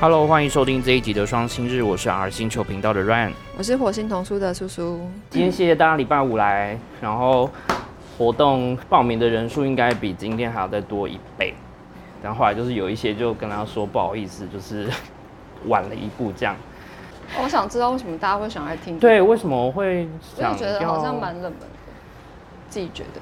[0.00, 4.98] Hello，欢迎收听这一集的双星日，我是 R 星球频道的 Ryan，我是火星童书的叔叔。
[5.28, 7.50] 今天谢谢大家礼拜五来，然后
[8.16, 11.52] 活动报名的人数应该比今天还要再多一倍，
[12.22, 14.88] 然后后来就是有一些就跟他说不好意思，就是
[15.68, 16.56] 晚了一步这样。
[17.42, 18.98] 我想知道为什么大家会想来听？
[18.98, 21.66] 对，为什么会我想我觉得好像蛮冷门的，
[22.70, 23.20] 自己觉得。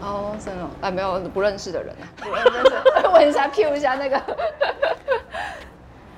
[0.00, 4.20] 哦，真的哦，哎，没有不认识的人啊，不认识， 问一下 Q 一下那个。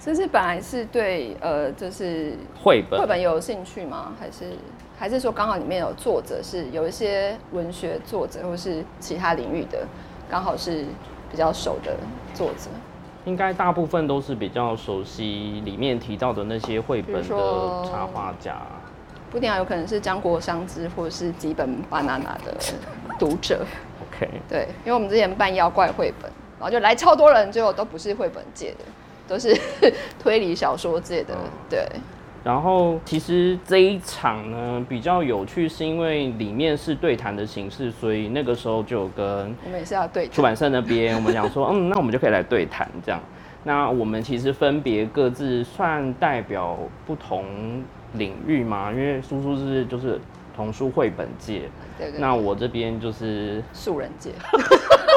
[0.01, 4.15] 就是本来是对呃，就是绘本绘本有兴趣吗？
[4.19, 4.53] 还是
[4.99, 9.87] 还是说刚好里面有作者是有一些文学作者或是其他领域的，
[10.31, 10.87] 刚好是
[11.31, 11.95] 比较熟的
[12.33, 12.71] 作者？
[13.27, 17.23] 应该大部分都是比较熟悉里面提到的那些绘本的
[17.85, 18.57] 插画家。
[19.31, 22.55] 不一定啊，有可能是江国香之或者是几本 banana 的
[23.19, 23.65] 读者。
[24.03, 28.79] OK，对，因为我们之前办妖怪绘本，然后就来超多人，结果都不是绘本界的，
[29.29, 29.57] 都是
[30.19, 31.35] 推理小说界的。
[31.69, 31.87] 对，
[32.43, 43.21] 然后其实这一场呢比较有趣，是因为里面是对谈的形式，所以那个时候就有跟我们也是要对出版社那边，我们想说，嗯，那我们就可以来对谈这样。
[43.63, 47.45] 那我们其实分别各自算代表不同
[48.15, 50.21] 领域嘛，因为叔叔是就是
[50.55, 51.63] 童书绘本界。
[52.19, 54.33] 那我这边就是素人界，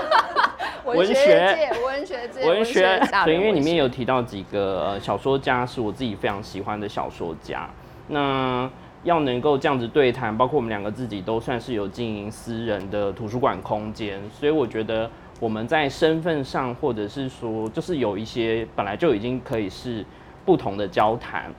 [0.84, 7.70] 文学界，文学界，文学，对，大人因为里面有提到几个呃小说家是我自己非常喜欢的小说家，
[8.10, 8.70] 那
[9.04, 20.06] 要能够这样子对谈，包括我们两个自己都算是有经营私人的图书馆空间，所以我觉得我们在身份上，或者是说，就是有一些本来就已经可以是
[20.44, 21.50] 不同的交谈。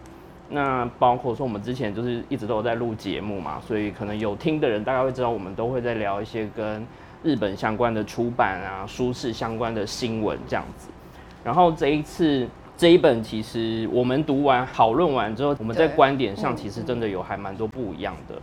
[0.49, 6.87] 那包括说我们之前就是一直都有在录节目嘛，所以可能有听的人大概会知道，我们都会在聊一些跟
[7.23, 10.89] 日本相关的出版啊、书市相关的新闻这样子。
[11.43, 12.47] 然后这一次
[12.77, 18.35] 这一本，其实我们读完、讨论完之后，我们在观点上嗯其实真的有还蛮多不一样的。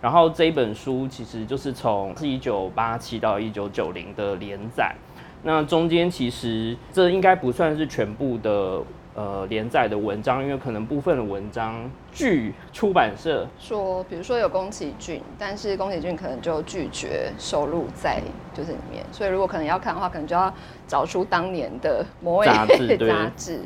[0.00, 4.94] 然后这一本书其实就是从是一九八七到一九九零的连载，
[5.42, 8.80] 那中间其实这应该不算是全部的
[9.14, 18.20] 呃连载的文章，因为可能部分的文章据出版社说，比如说有宫崎骏，但是宫崎骏可能就拒绝收录在
[18.54, 20.52] 就是里面，所以如果可能要看的话，可能就要
[20.86, 23.60] 找出当年的某位杂志 杂志。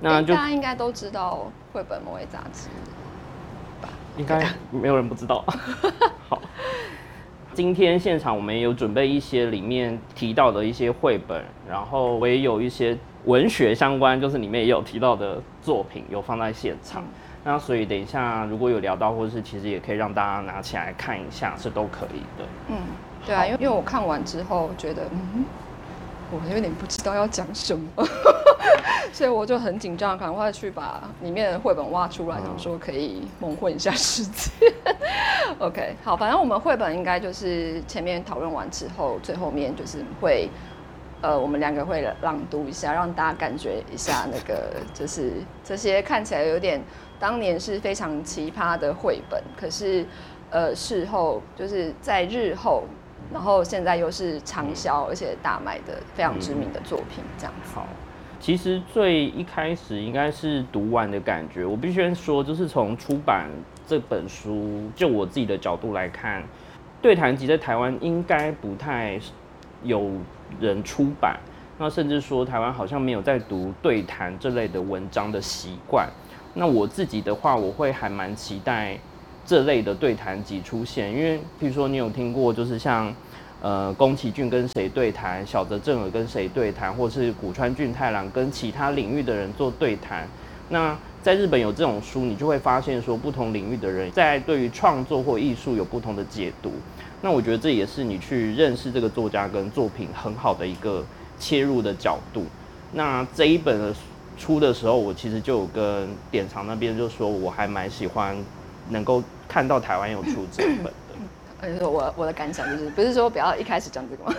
[0.00, 2.68] 那就大家应该都知道绘本某位杂志。
[4.16, 5.44] 应该没有人不知道。
[6.28, 6.42] 好，
[7.54, 12.98] 今天现场我们也有准备一些里面提到的一些绘本，然后我也有一些
[13.28, 17.04] 文学相关，就是里面也有提到的作品有放在现场。
[17.44, 22.48] 那所以等一下如果有聊到，或者是其实也可以让大家拿起来看一下，是都可以的。
[22.68, 22.76] 嗯，
[23.26, 25.44] 对啊，因为因为我看完之后觉得，嗯，
[26.30, 27.86] 我有点不知道要讲什么，
[29.12, 34.50] 所以我就很紧张，赶快去把里面的绘本挖出来，嗯想说可以蒙混一下世界。
[35.60, 40.48] OK，好，反正我们绘本应该就是前面讨论完之后，最后面就是会。
[41.20, 45.32] 呃，我们两个会朗读一下，让大家感觉一下那个，就是
[45.64, 46.80] 这些看起来有点
[47.18, 50.06] 当年是非常奇葩的绘本，可是
[50.50, 52.84] 呃事后就是在日后，
[53.32, 57.72] 然后现在又是畅销而且大卖的非常知名的作品，这样子。
[57.74, 57.86] 好，
[58.38, 61.66] 其实最一开始应该是读完的感觉。
[61.66, 63.48] 我必须说，就是从出版
[63.88, 66.44] 这本书，就我自己的角度来看，
[67.02, 69.18] 对谈集在台湾应该不太
[69.82, 70.12] 有
[70.60, 71.38] 人出版，
[71.78, 76.08] 那甚至说台湾好像没有在读对谈这类的文章的习惯。
[76.54, 78.98] 那我自己的话，我会还蛮期待
[79.46, 83.14] 这类的对谈集出现，因为譬如说你有听过，就是像
[83.62, 90.26] 呃宫崎骏跟谁对谈，小泽正尔跟谁对谈，或是古川俊太郎跟其他领域的人做对谈。
[90.70, 96.72] 那在日本有这种书，你就会发现说，不同领域的人在对于创作或艺术有不同的解读。
[97.20, 101.04] 那我觉得这也是你去认识这个作家跟作品很好的一个
[101.38, 102.44] 切入的角度。
[102.92, 103.94] 那这一本的
[104.38, 108.36] 出的时候，我其实就有跟典藏那边就说，我还蛮喜欢
[108.90, 110.92] 能够看到台湾有出这一本的。
[111.60, 114.32] 呃，我我的感想就是，不是说不要一开始讲这个吗？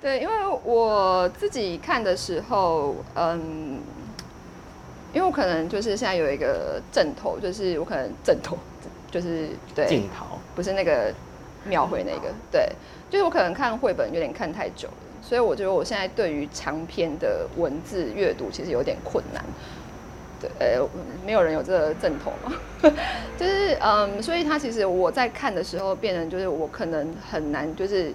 [0.00, 0.32] 对， 因为
[0.62, 3.80] 我自己看的时候，嗯，
[5.12, 8.56] 因为我可能就是现在有一个枕头，就是我可能枕头，
[9.10, 11.12] 就是对，镜头，不是那个
[11.64, 12.68] 庙会那个，对，
[13.10, 19.44] 就是我可能看绘本有点看太久了，所以我觉得我现在对于长篇的文字阅读其实有点困难。
[20.40, 20.88] 对，呃，
[21.26, 22.52] 没有人有这个正统嘛，
[23.36, 28.12] 就是嗯，所以他其实我在看的时候，变成就是我可能很难就是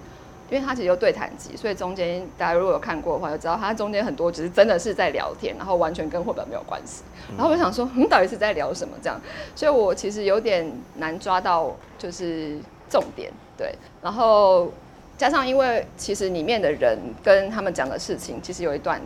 [0.50, 7.02] 因为它其实有对谈集，所以中间大家如果有看过的话，就知道它中间很多只是真的是在聊天，然后完全跟绘本没有关系。
[7.36, 9.18] 然后我想说，嗯，到底是在聊什么这样？
[9.56, 12.58] 所以我其实有点难抓到就是
[12.88, 13.74] 重点，对。
[14.02, 14.70] 然后
[15.16, 19.00] 加上因为其实里面的人跟他们讲的事情，其实有一段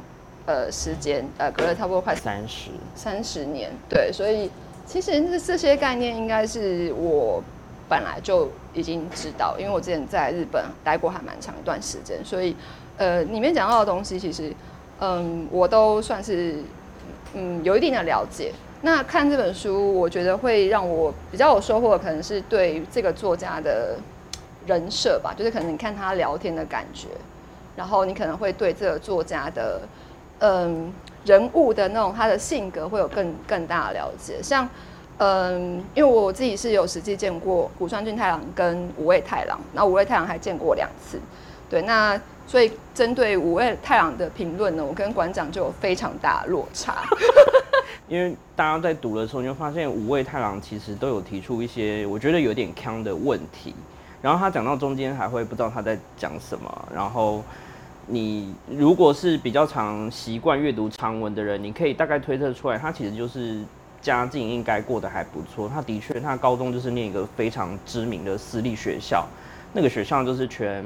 [0.46, 4.50] 呃时间，呃隔了差不多快三十三十年，对，所以
[4.84, 7.43] 其实这这些概念应该是我
[7.88, 12.55] 本来就已经知道，因为我之前在日本待过还蛮长一段时间，所以
[12.96, 14.52] 呃里面讲到的东西，其实
[15.00, 16.56] 嗯我都算是
[17.35, 18.52] 嗯有一定的了解。
[18.82, 23.96] 那看这本书，我觉得会让我比较有收获的，可能是对这个作家的
[24.67, 27.08] 人设吧，就是可能你看他聊天的感觉，
[27.75, 29.81] 然后你可能会对这个作家的
[30.38, 30.93] 嗯
[31.25, 34.41] 人物的那种他的性格会有更更大的了解。
[34.41, 34.69] 像
[35.19, 41.19] 嗯，因为我自己是有实际见过古川俊太郎跟五味太郎，那五味太郎还见过两次，
[41.69, 47.03] 对，那所以针对五味太郎的评论呢，我跟馆长就有非常大落差。
[48.09, 53.75] 因为大家在读的时候，你会发现五味太郎其实都有提出一些我觉得有点坑的问题，
[54.23, 56.88] 然后他讲到中间还会不知道他在讲什么。
[56.94, 57.43] 然后
[58.06, 63.61] 你如果是比较常习惯阅读长文的人，你可以大概推测出来，他其实就是
[64.00, 65.69] 家境应该过得还不错。
[65.69, 69.27] 他的确，他高中就是念一个非常知名的私立学校，
[69.73, 70.85] 那个学校就是全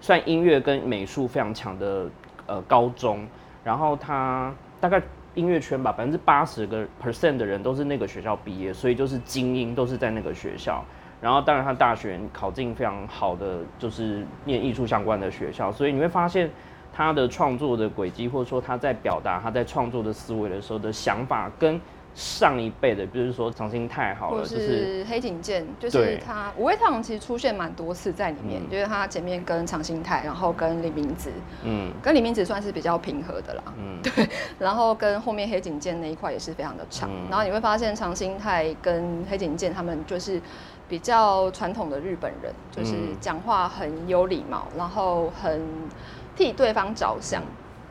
[0.00, 2.06] 算音乐跟美术非常强的
[2.46, 3.26] 呃高中。
[3.64, 5.02] 然后他大概。
[5.34, 10.84] 音乐圈吧，百分之八十个 percent 的人都是那个学校毕业，所以就是精英，都是在那个学校。
[11.20, 15.70] 然后，当然他大学考进非常好的，就是念艺术相关的学校。
[15.70, 16.50] 所以你会发现
[16.92, 21.80] 他的创作的轨迹，或者说他在表达他在创作的思维的时候的想法跟。
[22.18, 31.30] 上一辈的，比如说长兴太好了，就是黑井健，就是他五味太郎其实出现蛮多次在里面，就是他前面跟长兴太，然后跟李明子，
[31.62, 34.28] 嗯，跟李明子算是比较平和的啦，嗯， 对，
[34.58, 40.42] 然后跟后面黑井健那一块也是非常的长，然后你会发现长兴太跟黑井健他们就是
[40.88, 45.62] 比较传统的日本人，就是讲话很有礼貌，然后很
[46.34, 47.44] 替对方着想。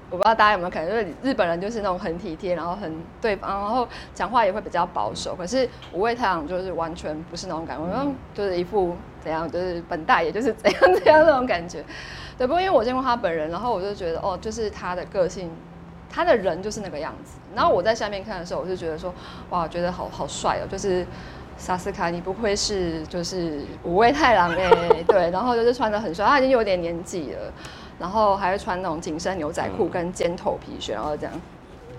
[0.10, 5.36] 我不知道大家有没有可能，就是日本人就是那种很体贴，然后很对方，然后讲话也会比较保守。
[5.36, 11.84] 可是五味太郎就是完全不是那种感觉，就是一副怎样，就是本大爷就是怎样 怎样那种感觉。
[12.38, 15.52] 对，不过因为我见过他本人，然后我就觉得哦，就是他的个性，
[16.10, 17.38] 他的人就是那个样子。
[17.54, 19.14] 然后我在下面看的时候，我就觉得说，
[19.50, 21.06] 哇，觉得好好帅哦，就是
[21.58, 24.72] 萨斯卡，你不愧是就是五味太郎哎，
[25.06, 27.52] 对，然后就是穿的很帅，他已经有点年纪了。
[28.00, 31.34] 然后还会穿那种紧身牛仔裤跟尖头皮靴，然后这样，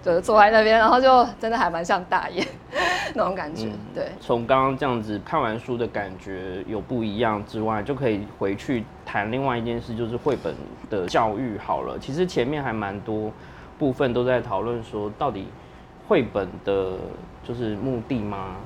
[0.03, 2.47] 就是坐在那边，然后就真的还蛮像大爷
[3.15, 3.69] 那种感觉。
[3.95, 10.55] 对，从刚刚这样子看完书的感觉有不一样之外，就可以回去谈另外一件事，就是绘本
[10.89, 11.99] 的教育好了。
[11.99, 13.33] 其实前面还蛮多
[13.79, 15.49] 部分都在讨论说，到底
[16.07, 16.93] 绘本的
[17.43, 18.57] 就是目的吗？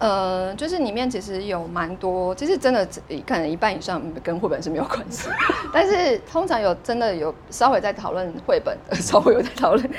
[0.00, 2.88] 呃，就是里面其实有蛮多，其实真的
[3.26, 5.28] 可能一半以上跟绘本是没有关系，
[5.74, 9.90] 但是通常有真的有稍微在讨论绘本的， 稍微有在讨论，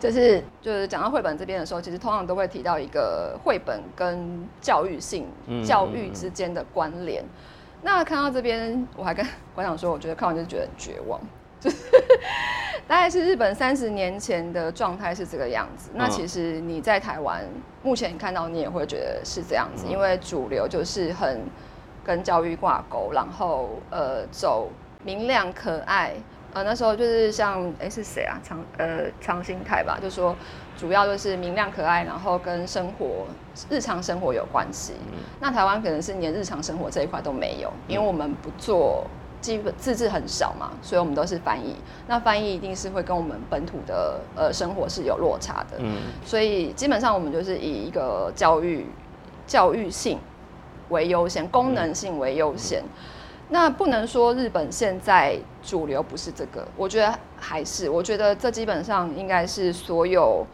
[0.00, 5.26] 就是就是讲到绘本这边的时候，其实通常都会提到一个绘本跟教育性
[5.62, 7.22] 教育之间的关联。
[7.82, 11.20] 那看到这边，我还跟馆长说，我觉得看完就觉得很绝望。
[11.60, 11.76] 就是
[12.90, 15.90] 大概是日本三十年前的状态是这个样子。
[15.94, 17.40] 那其实你在台湾
[17.84, 21.40] 目前看到，你也会觉得是这样子，因为主流就是很
[22.02, 24.68] 跟教育挂钩，然后呃走
[25.04, 26.14] 明亮可爱。
[26.52, 28.36] 呃那时候就是像哎是谁啊？
[28.42, 30.34] 长呃长兴泰吧，就说
[30.76, 33.24] 主要就是明亮可爱，然后跟生活
[33.70, 34.94] 日常生活有关系。
[35.38, 39.06] 那台湾可能是连日常生活这一块都没有，因为我们不做。
[39.40, 41.76] 基本字字很少嘛，所以我们都是翻译。
[42.06, 45.78] 那翻译一定是会跟我们本土的呃生活是有落差的。
[45.78, 48.86] 嗯，所以基本上我们就是以一个教育
[49.46, 50.18] 教育性
[50.90, 52.82] 为优先，功能性为优先。
[53.48, 60.46] 那不能说日本现在主流不是这个，我觉得还是，我觉得这基本上应该是所有。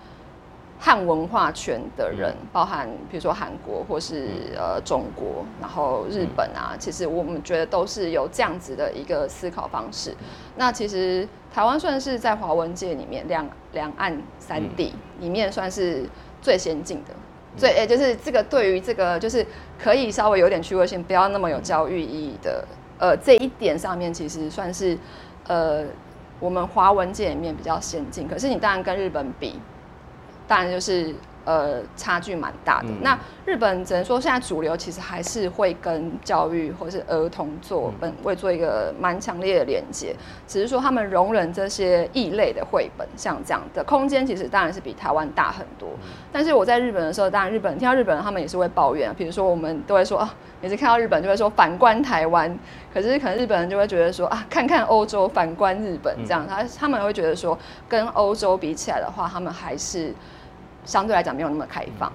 [0.79, 10.15] 汉文化圈的人，包含比如说韩国或是呃中国，然后日本啊，其实我们觉得都是有这样子的一个思考方式。
[10.57, 16.05] 那其实台湾算是在华文界里面两两岸三地里面算是
[16.43, 17.15] 最先进的，
[17.57, 19.45] 最诶就是这个对于这个就是
[19.79, 22.65] 可以稍微有点趣味性，不要那么有教育意义的，
[22.99, 24.97] 呃这一点上面其实算是
[25.49, 25.85] 呃
[26.39, 28.29] 我们华文界里面比较先进。
[28.29, 29.59] 可是你当然跟日本比。
[30.47, 32.89] 当然就是呃差距蛮大的。
[33.03, 40.15] 那日本只能说现在主流其实还是会跟教育或是儿童做本会做一个蛮强烈的连接，
[40.49, 45.89] 只是说他们容忍这些异类的绘本，像这样的空间其实当然是比台湾大很多。
[46.33, 52.59] 但是我在日本的时候，当然日本听到日本人他们也是会抱怨，比如说我们都会说啊，每次看到日本就会说反观台湾，
[52.93, 57.57] 可是可能日本人就会觉得说啊，看看欧洲反观日本这样，他他们会觉得说
[57.89, 60.13] 跟欧洲比起来的话，他们还是。
[60.87, 62.11] 相对来讲没有那么开放，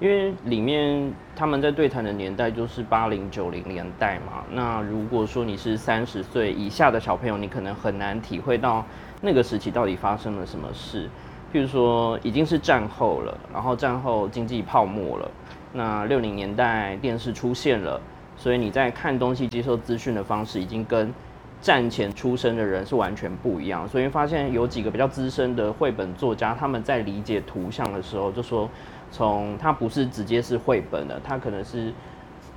[0.00, 4.42] 因为里面他们在对谈的年代就是八零九零年代嘛。
[4.50, 8.82] 那如果说你是三十岁以下的小朋友，你可能很难体会到
[9.20, 11.08] 那个时期到底发生了什么事。
[11.52, 15.30] 譬如说已经是战后了，然后战后经济泡沫了，
[15.74, 18.00] 那六零年代电视出现了，
[18.38, 21.12] 所以你在看东西、接受资讯的方式已经跟。
[21.64, 28.68] 战前出生的人是完全不一样，所以发现有几个比较资深的绘本作家，他们在理解图像的时候，就说
[29.10, 31.90] 从他不是直接是绘本的，他可能是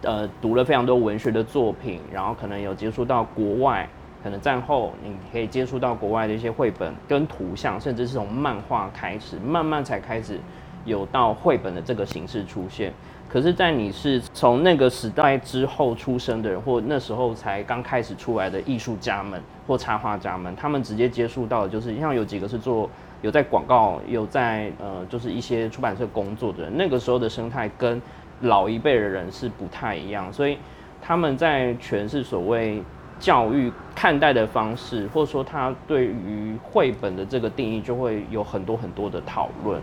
[0.01, 3.87] 呃读了非常多文学的作品，然后可能有接触到国外，
[4.21, 10.37] 可能战后你可以接触到国外的一些绘本跟图像，甚至是从漫画开始，慢慢才开始
[10.83, 12.91] 有到绘本的这个形式出现。
[13.37, 22.89] 可是，在你是从那个时代之后出生的人，或那时候才刚开始出来的艺术家们或插画家们，他们直接接触到的就是，像有几个是做
[23.21, 28.01] 有在广告、有在呃，就是一些出版社工作的人，那个时候的生态跟
[28.41, 30.57] 老一辈的人是不太一样，所以
[30.99, 32.81] 他们在诠释所谓
[33.19, 39.79] 教育看待的方式，或者说他对于绘本的这个定义，就会有很多很多的讨论。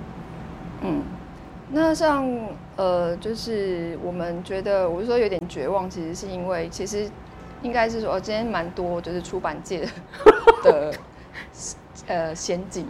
[0.82, 1.04] 嗯。
[1.70, 2.28] 那像
[2.76, 7.08] 呃，就是我们觉得，我是说有点绝望，其实是因为，其实
[7.62, 9.88] 应该是说，今天蛮多就是出版界
[10.62, 10.92] 的
[12.06, 12.86] 呃先进，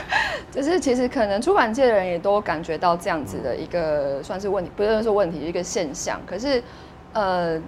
[0.50, 6.18] 就是其实可能出版界的人也都感觉到这样子的一个算是问题，不是说问题，一个现象。
[6.26, 6.62] 可是
[7.12, 7.60] 呃，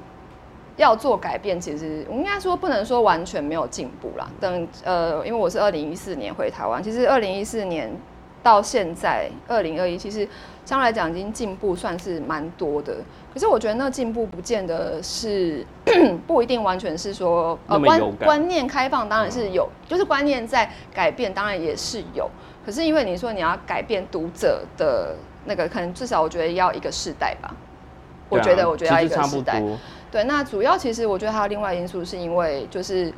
[0.77, 4.29] 要做改变，其实我应该说不能说完全没有进步啦。
[4.41, 7.93] 等呃，因为我是二零一四年回台湾，其实二零一四年。
[8.47, 10.21] 到现在二零二一，其实
[10.65, 12.95] 相对来讲已经进步算是蛮多的。
[13.35, 15.67] 可是我觉得那进步不见得是
[16.29, 22.31] 不一定完全是说呃观观念开放，当然是有，就是观念在改变，当然也是有。
[22.65, 27.53] 可是因为你说你要改变读者的那个，可能至少我觉得要一个世代吧。
[28.29, 29.61] 我觉得我觉得要一个世代。
[30.13, 33.13] 对，那主要其实我觉得还有另外因素，是因为就是。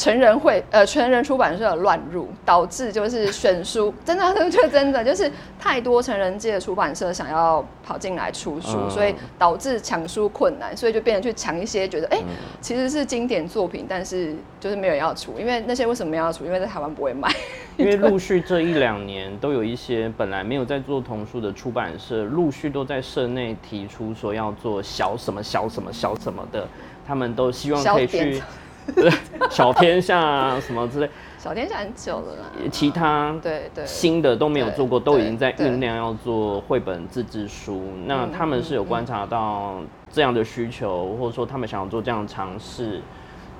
[0.00, 12.18] 成人会呃，成人出版社乱入，导致就是选书真的，就真的就是太多成人界的出版社想要跑进来出书，所以导致抢书困难，所以就变成去抢一些觉得哎，
[12.62, 16.46] 其实是经典作品，但是就是没有要出，因为那些为什么要出？
[16.46, 17.30] 因为在台湾不会卖。
[17.76, 26.66] 因为陆续这一两年都有一些本来没有在做童书的出版社，陆续都在社内提出说要做小什么小什么小什么的，
[27.06, 28.42] 他们都希望可以去。
[29.50, 32.46] 小天下什么之类，小天下很久了啦。
[32.70, 37.82] 其他对对新的都没有做过，都已经在酝酿要做绘本自制书。
[38.06, 39.76] 那他们是有观察到
[40.12, 43.00] 这样的需求，或者说他们想要做这样的尝试。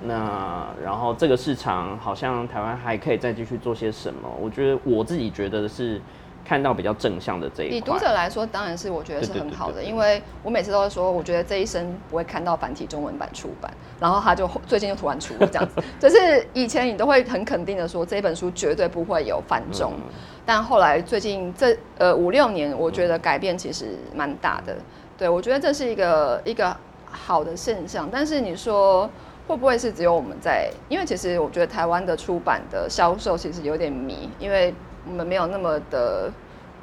[0.03, 4.29] 那然后这个市场好像台湾还可以再继续做些什么？
[4.41, 6.00] 我觉得我自己觉得是。
[6.44, 19.92] 看到比较正向的这一以读者来说，当然是我觉得是很好的，因为我每次都会说，我觉得这一生不会看到繁体中文版出版，然后他就最近就突然出了这样子， 就是以前你都会很肯定的说这本书绝对不会有繁中，
[20.44, 24.75] 但后来最近这呃五六年，我觉得改变其实蛮大的，
[25.16, 29.09] 对我觉得这是一个一个好的现象，但是你说
[29.47, 30.68] 会不会是只有我们在？
[30.88, 34.75] 因为其实我觉得台湾的出版的销售其实有点迷，因为。
[35.07, 36.30] 我们没有那么的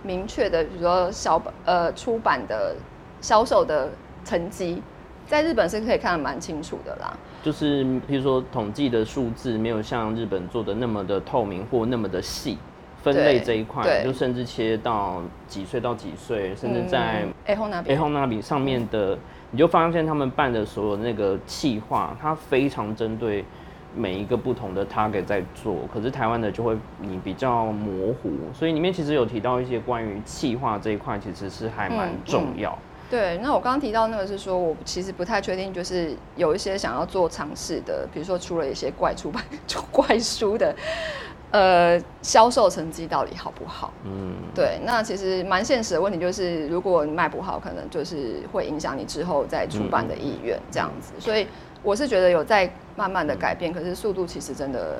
[0.03, 2.75] 明确的，比如说小呃出版的
[3.21, 3.89] 销售的
[4.25, 4.81] 成绩，
[5.25, 7.15] 在日本是可以看得蛮清楚的啦。
[7.43, 12.57] 就是比如说统计的数字没有像日本做的那么的透明或那么的细，
[13.01, 19.17] 分类这一块，就甚至切到几岁到几岁，甚至在 A 后那边 A 后那边上面的，
[19.51, 23.45] 你就发现他们办的所有那个企划，它非常针对。
[23.97, 32.77] 每一个不同的 target 在做，可是台湾的就会你比较模糊，所以里面其实有提到一些关于气化这一块，其实是还蛮重要。
[33.09, 39.43] 对，那我刚刚提到那个是说，我其实不太确定，就是有一些想要做尝试的，比如说出了一些怪出版
[39.91, 40.75] 怪书的，
[41.51, 43.93] 呃，销售成绩到底好不好？
[44.03, 51.47] 嗯，对，那其实蛮现实的问题就是，如果你卖不好，可能就是会影响你之后再出版的意愿这样子，所以。
[51.87, 54.97] 我是觉得有在慢慢的改变，可是速度其实真的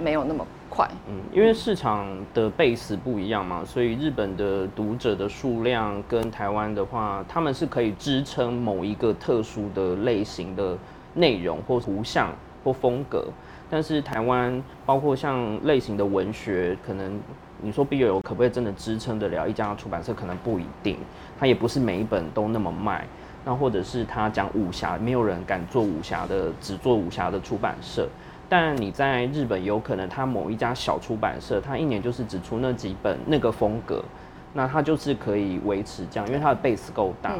[0.00, 0.84] 没有那么快。
[1.08, 10.76] 嗯，因为市场的 base 不一样嘛，所以日本的读者的数量跟台湾的话，他们是可以支撑某一个特殊的类型的
[11.14, 12.32] 内容或图像
[12.64, 13.24] 或风格。
[13.70, 17.16] 但是台湾包括像类型的文学，可能
[17.62, 20.12] 你说 BL 可不可以真的支撑得了一家出版社？
[20.12, 20.96] 可能不一定，
[21.38, 23.06] 它也不是每一本都那么卖。
[23.48, 28.06] 那或者是他讲武侠，没有人敢做武侠的，只做武侠的出版社。
[28.46, 34.04] 但你在日本有可能，他某一家小出版社，他一年就是只出那几本那个风格，
[34.52, 37.34] 那他就是可以维持这样，因为他的 base 够大。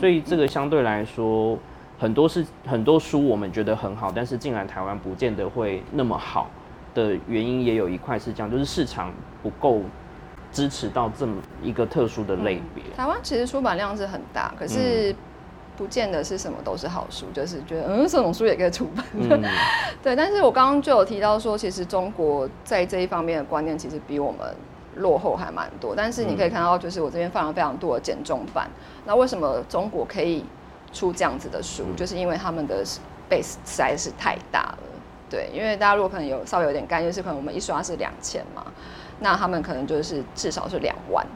[0.00, 1.56] 所以这个相对来说，
[1.96, 6.50] 很多是很多书我们觉得很好，但是进来台湾不见得会那么好
[6.92, 9.12] 的原因，也有一块是这样，就是市场
[9.44, 9.80] 不够
[10.50, 12.82] 支持到这么一个特殊的类别。
[12.96, 15.14] 台湾其实出版量是很大，可是。
[15.76, 19.04] 不见得是什么都是好书，就是觉得嗯，这种书也可以出版。
[20.02, 24.54] 对，但是我刚刚就有提到说，其实中国在这一方面的观念其实比我们
[24.96, 25.94] 落后还蛮多。
[25.96, 28.70] 但是你可以看到，就是我这边放了非常多的减重版。
[29.06, 30.44] 那为什么中国可以
[30.92, 31.84] 出这样子的书？
[31.96, 32.84] 就是因为他们的
[33.30, 34.78] base 实在是太大了。
[35.30, 38.66] 对，因为大家如果可能有稍微有点概念，是可能我们一刷是两千嘛，
[39.20, 41.26] 那他们可能就是至少是两万。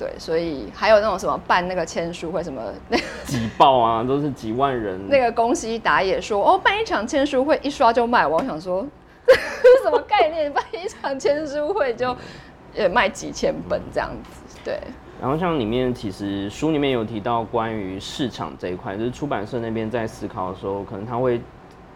[0.00, 4.98] 对，所以还有那种什么办那个签书会什么那挤爆啊，都是几万人。
[5.10, 8.26] 那个公西达也说，哦，办一场签书会一刷就卖。
[8.26, 8.86] 我想说，
[9.28, 10.50] 这是什么概念？
[10.50, 12.16] 办一场签书会就
[12.74, 14.58] 也卖几千本这样子。
[14.64, 14.80] 对。
[15.20, 21.38] 然后像里面其实书里面有提到关于市场这一块，就是出版社那边在思考的时候，可能他会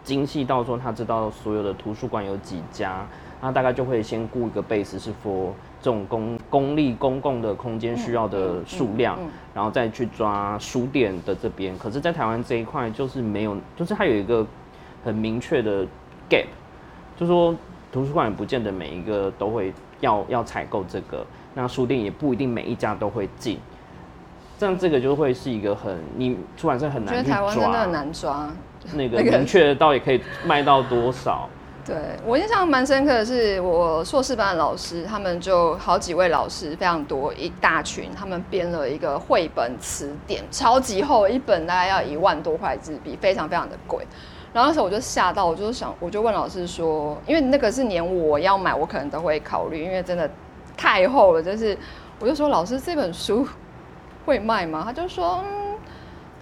[0.02, 3.06] 精细到说他知道所有的图书馆有几家，
[3.40, 5.52] 他大概就会先雇一个 base 是 for。
[5.84, 9.18] 这种公公立公共的空间需要的数量，
[9.52, 11.76] 然后再去抓书店的这边。
[11.76, 14.46] 可是，在台湾这一块就是没有，就是它有一个
[15.04, 15.84] 很明确的
[16.30, 16.46] gap，
[17.18, 17.54] 就说
[17.92, 23.58] 图书馆也不见得每一个都会要要采购这个，那书店也不一定每一家都会进。
[24.56, 28.48] 这样这个就会是一个很你出版社很难去抓，真的很难抓
[28.94, 31.46] 那个明确到底可以卖到多少。
[31.86, 44.06] 对我印象蛮深刻的是，我硕士班的老师，他们就好几位老师，非常多一大群，他们编了一个绘本词典，超级厚，一本大概要一万多块纸币，非常非常的贵。
[44.54, 50.30] 然后那时候我就吓到，我就想，我就问老师说，因为那个是连我要买，我可能都会考虑，因为真的
[50.76, 51.76] 太厚了，就是
[52.18, 53.46] 我就说老师这本书
[54.24, 54.82] 会卖吗？
[54.86, 55.44] 他就说。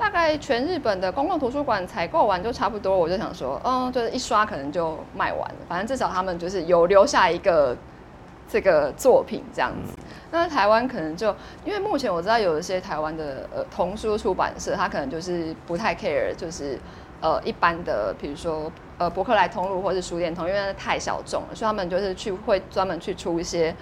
[0.03, 5.55] 大概全日本的公共图书馆采购完就差不多，我就想说，嗯，就是一刷可能就卖完了。
[5.69, 7.77] 反正至少他们就是有留下一个
[8.49, 9.95] 这个作品这样子。
[10.33, 11.33] 那台湾可能就
[11.65, 16.77] 因为目前我知道有一些台湾的呃童书出版社，他可能就是不太 care，就是
[17.21, 23.73] 呃一般的，比如说呃博客来通路或是书店通，因为太小众了，所以他们就是去会专门去出一些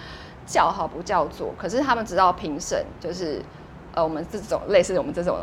[0.44, 3.40] 叫好不叫座，可是他们知道评审就是
[3.94, 5.38] 呃我们这种类似我们这种。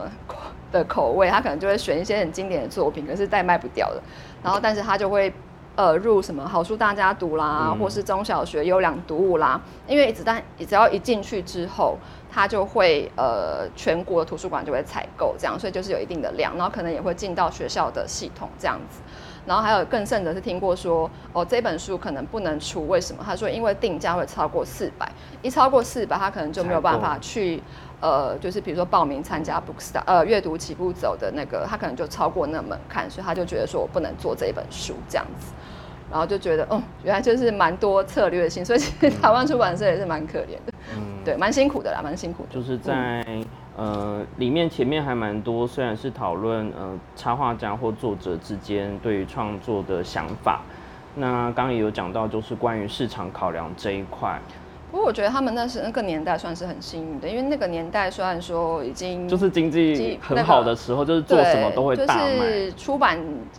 [0.71, 4.01] 的口味，他可能就会选一些很经典的作品，可是再卖不掉的。
[4.43, 5.34] 然后，但是他就会
[5.75, 9.60] 呃入什么好书大家读啦，或是中小学优良读物啦。
[9.88, 11.97] 因为子弹只要一进去之后，
[12.32, 19.01] 他就会呃全国的图书馆就会采购这样，所以就是有一定的量，然后可能也会进到学校的系统这样子。
[19.45, 23.23] 然后还有更甚的是听过说，哦这本书可能不能出，为什么？
[23.25, 25.10] 他说因为定价会超过四百，
[25.41, 27.63] 一超过四百，他可能就没有办法去。
[28.00, 35.52] 呃，就是比如说报名参加 Bookstar，呃，阅读起步走的那个，他可能就超过那门槛，所以他就觉得说我不能做这一本书这样子，
[36.12, 42.50] 然后就觉得，哦，原来就是蛮多策略性，所以其实台湾出版社也是蛮可怜的，嗯，对，蛮辛苦的啦，蛮辛苦的。
[42.50, 43.26] 就是在
[43.76, 50.62] 呃里面前面还蛮多，虽然是讨论呃插画家或作者之间对于创作的想法，
[51.16, 54.40] 那刚刚也有讲到，就是关于市场考量这一块。
[54.89, 63.17] 不过我觉得他们那是那个年代算是很幸运的，因为那个年代虽然说已经就是经济很好的时候，就是做什么都会大就是出版，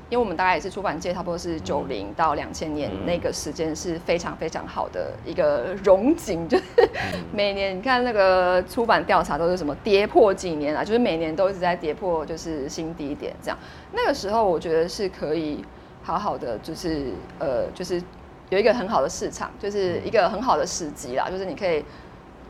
[0.09, 6.65] 因为我们大概也是出版界，差不多是九零到两千年那个时间是非常非常好的一个荣景，就是
[7.31, 13.59] 每年你看那个出版调查都是什么跌破几年啊，就是每年都一直在跌破就是新低点这样。
[13.93, 15.63] 那个时候我觉得是可以
[16.03, 18.03] 好好的，就是呃就是。
[18.51, 21.85] 有一个很好的市场，就是一个很好的时机啦，就是你可以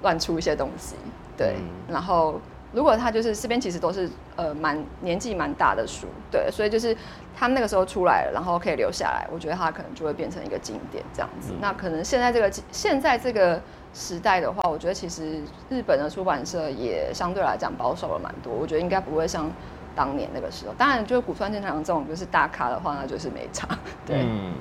[0.02, 0.94] 乱出一些东西，
[1.36, 1.56] 对。
[1.88, 2.40] 然后
[2.72, 6.96] 如果他就是这边其实都是呃蛮年纪蛮大的书，对，所以就是
[7.34, 11.52] 他们那个时候出来了，然后可以留下来，我觉得他可能就会变成一个经典这样子。
[11.60, 13.60] 那可能现在这个现在这个
[13.94, 19.50] 时代的话，我觉得其实日本的出版社也相对来讲保守了蛮多，我觉得应该不会像
[19.96, 20.74] 当年那个时候。
[20.76, 23.66] 当然，就是古川健太郎这种就是大咖的话，那就是没差。
[24.06, 24.52] 对，嗯，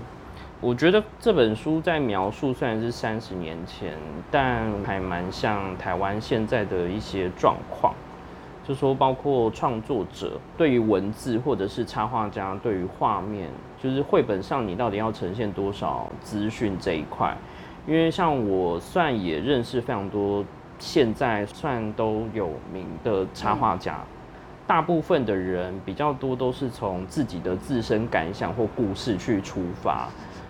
[0.60, 3.94] 我觉得这本书在描述虽然是三十年前，
[4.32, 7.94] 但还蛮像台湾现在的一些状况。
[8.68, 13.50] 就说包括创作者对于文字，或者是插画家对于画面，
[13.82, 17.38] 就是绘本上你到底要呈现多少资讯这一块。
[17.86, 20.44] 因为像我算也认识非常多
[20.80, 24.00] 现在算都有名的插画家，
[24.66, 30.10] 大部分的人比较多都是从自己的自身感想或故事去出发，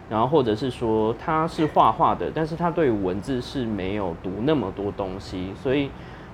[0.09, 5.89] 然后或者是说他是画画的，但是他对文字是没有读那么多东西，所以。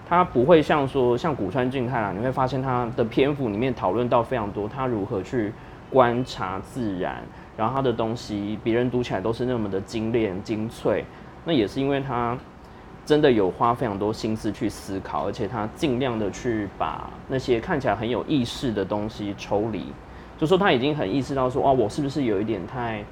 [0.06, 5.52] 他不会像说像古川俊太郎，你会发现他的篇幅里面讨论到非常多，他如何去
[5.90, 7.24] 观察自然，
[7.56, 11.06] 然后他的东西别人读起来都是那么的精炼精粹，
[11.46, 12.38] 那也是因为他
[13.06, 19.86] 真的有花非常多心思去思考，而且他尽量的去把那些看起来很有意识的东西抽离，
[20.38, 23.04] 就说他已经很意识到说，哇，我是不是有一点太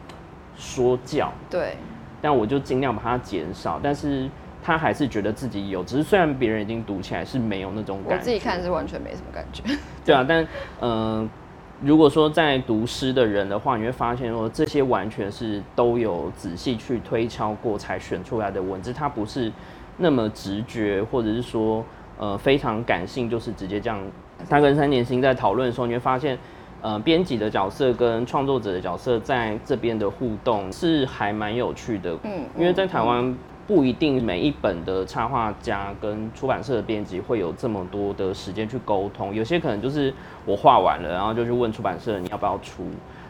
[0.61, 1.33] 说教？
[1.49, 1.75] 对，
[2.21, 4.29] 但我就尽量把它减少，但是。
[4.63, 9.63] 他还是觉得自己有，只是虽然别人已经读起来是没有那种感觉，我自己看是完全没什么感觉。
[10.05, 10.47] 对啊，但
[10.81, 11.27] 嗯，
[11.81, 19.51] 如果说在读诗的人的话，你会发现说这些完全是都有仔细去推敲过才选出来的文字，它不是
[19.97, 21.83] 那么直觉，或者是说
[22.19, 23.99] 呃非常感性，就是直接这样。
[24.47, 26.37] 他跟三年星在讨论的时候，你会发现，
[26.81, 32.17] 呃，编辑的角色跟创作者的角色在这边的互动是还蛮有趣的。
[32.23, 33.35] 嗯，因为在台湾。
[33.67, 40.13] 不一定每一本的插画家跟出版社的编辑会有这么多的时间去沟通，有些可能就是
[40.45, 42.83] 我画完了，然后就去问出版社你要不要出，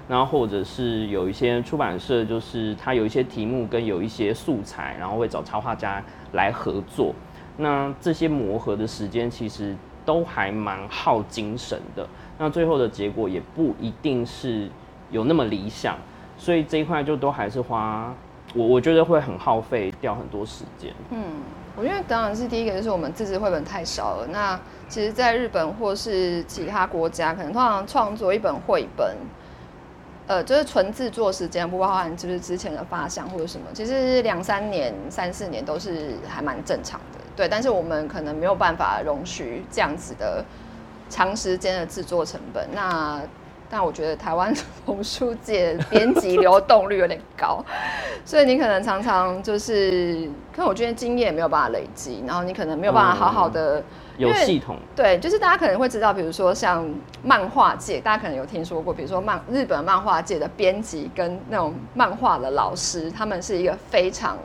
[0.08, 7.14] 然后或者是有一些出版社就是他有一些题目跟有一些素材，然后会找插画家来合作，
[7.58, 12.08] 那这些磨合的时间其实都还蛮耗精神的，
[12.42, 14.68] 那最后的结果也不一定是
[15.12, 15.96] 有那么理想，
[16.40, 18.12] 所以这一块就都还是花。
[18.56, 20.92] 我我觉得会很耗费掉很多时间。
[21.12, 21.22] 嗯，
[21.76, 24.28] 我觉得当然是第一个就是我们自制绘本太少了。
[24.32, 29.16] 那其实，在日本或是其他国家，可能通常创作一本绘本，
[30.26, 37.20] 呃，就是纯制作时间不包含就是之前的发想或者什么，其实两三年、三四年都是还蛮正常的。
[37.36, 40.44] 对，但是我们可能没有办法容许这样子的
[41.12, 42.68] 长时间的制作成本。
[42.74, 43.22] 那
[43.70, 44.54] 但我觉得台湾
[44.86, 47.64] 童书界编辑流动率有点高，
[48.26, 53.82] 所以你可能常常就是，可能我觉得经验没有办法累积，然后你可能没有办法好好的
[54.18, 54.76] 有系统。
[54.94, 56.86] 对，就是大家可能会知道，比如说像
[57.24, 64.38] 漫画界，大家可能有听说过，比如说漫日本漫画界的编辑跟那种漫画的老师，他们是一个非常。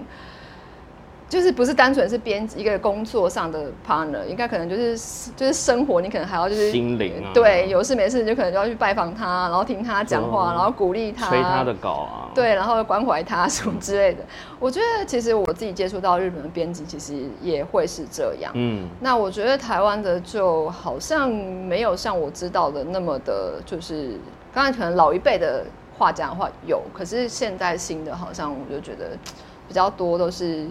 [1.28, 14.20] 就是不是单纯是编辑一个工作上的 partner，应该可能就是就是生活，你可能还要就是心灵对，有事没事就可能就要去拜访他，然后听他讲话，然后鼓励他，催他的稿啊，对，然后关怀他什么之类的。
[14.60, 18.52] 我觉得其实我自己接触到日本的编辑，其实也会是这样。
[18.54, 24.12] 嗯，那我觉得台湾的就好像没有像我知道的那么的，就是
[24.54, 25.64] 刚才可能老一辈的
[25.98, 29.18] 画家的话有，可是现在新的好像我就觉得
[29.66, 30.68] 比较多都是。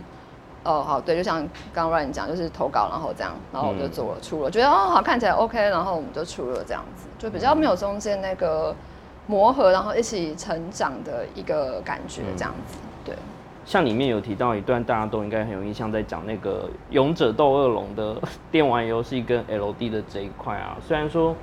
[0.65, 8.75] 哦，好，对，就像刚刚你讲，就是投稿，然后这样，然后我就做了出了，觉得哦好看起来 OK，然后我们就出了这样子，就比较没有中间那个
[9.27, 12.79] 磨合，然后一起成长的一个感觉这样子。
[13.05, 13.15] 对，
[13.63, 18.15] 像里面有提到一段，大家都应该很有印象，在讲那个勇者斗恶龙的
[18.49, 21.35] 电玩游戏跟 LD 的这一块啊，虽然说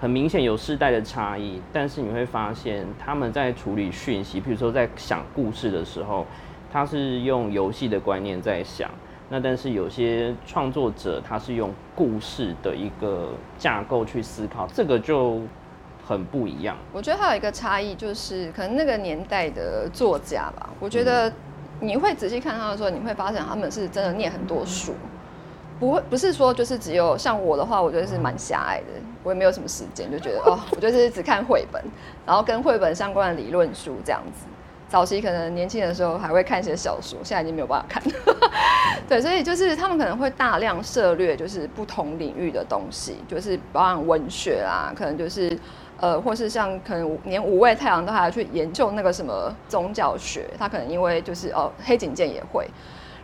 [0.00, 6.26] 很明显有世代的差异，但是你会发现他们在处理讯息，比如说在想故事的时候。
[6.72, 8.90] 他是用游戏的观念在想，
[9.28, 15.40] 那但是有些创作者他是用故事的一个架构去思考，这个就
[16.06, 16.76] 很不一样。
[16.92, 21.32] 我觉得还有一个差异就是，可能那个年代的作家吧，我觉得
[21.80, 24.94] 你会仔细看他的时候，你会发现他们是真的念很多书，
[25.78, 28.86] 不会不是说就是只有像我的话，我觉得是蛮狭隘的，
[29.22, 31.82] 我也没有什么时间，就觉得哦，我就是只看绘本，
[32.26, 34.46] 然后跟绘本相关的理论书这样子。
[34.90, 38.02] 早期可能年轻的时候还会看一些小说，现在已经没有办法看。
[39.08, 45.56] 对，所以就是他们可能会大量涉略，就是不同领域的东西，就是包含文学啦，可能就是
[45.96, 52.66] 呃，或是像可能连五味太阳都还要去研究那个什么宗教学，他可能因为就是哦黑警剑也会，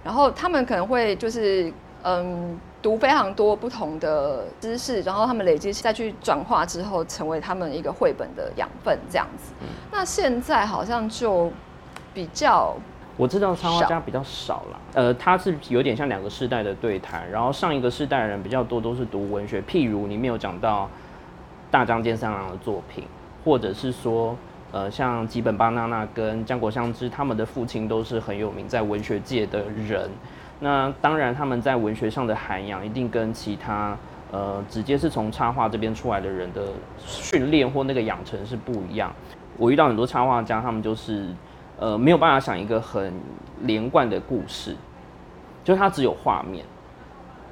[0.05, 1.73] 然后他们可能会就是
[2.05, 2.57] 嗯。
[2.87, 9.53] 读非常多不同的知识，然后他们累积再去转化之后，成为他们一个绘本的养分，这样子。
[9.91, 11.51] 那现在好像就
[12.15, 12.77] 比较，
[13.17, 14.81] 我知道插画家比较少了。
[14.95, 20.89] 呃，他是有点像两个世代的对谈，然后上一个世代的人比较多都是读文学，譬如里面有讲到
[21.69, 23.03] 大江健三郎的作品，
[23.45, 24.37] 或者是说，
[24.71, 30.09] 呃，像吉本巴娜娜跟江国香织，他们的父亲都是很有名在文学界的人。
[30.59, 33.95] 那当然，他们在文学上的涵养一定跟其他
[34.33, 39.13] 呃直接是从插画这边出来的人的训练或那个养成是不一样。
[39.59, 41.27] 我遇到很多插画家，他们就是
[41.79, 43.13] 呃没有办法想一个很
[43.65, 44.75] 连贯的故事，
[45.63, 46.65] 就是他只有画面。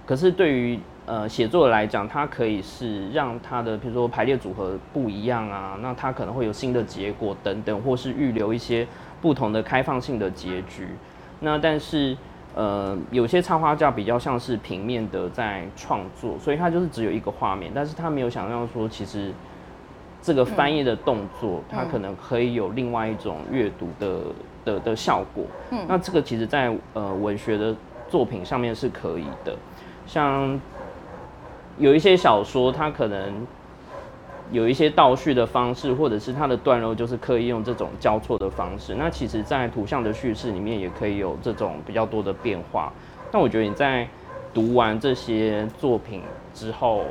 [0.07, 8.89] 可是对于呃写作来讲，它可以是让它的比如说排列组合不一样啊，那它可能会有新的结果等等，或是预留一些
[9.21, 10.89] 不同的开放性的结局。
[11.41, 12.17] 那但是。
[12.55, 19.33] 呃，有些插画家比较像是平面的在创作，所以他就是只有一个画面，但是他没有想到说，其实
[20.23, 24.21] 这个翻译的动作，它可能可以有另外一种阅读的
[24.65, 25.45] 的的效果。
[25.71, 27.75] 嗯，那这个其实在呃文学的
[28.09, 29.57] 作品上面是可以的，
[30.07, 30.61] 像
[31.77, 33.47] 有一些小说，它可能。
[34.53, 38.95] 有一些倒叙的方式，或者是它的段落，就是刻意用这种交错的方式。
[38.95, 42.93] 那其实，在图像的叙事里面，也可以有这种比较多的变化。
[43.33, 44.07] 但我觉得你在
[44.53, 47.05] 读完这些作品之后，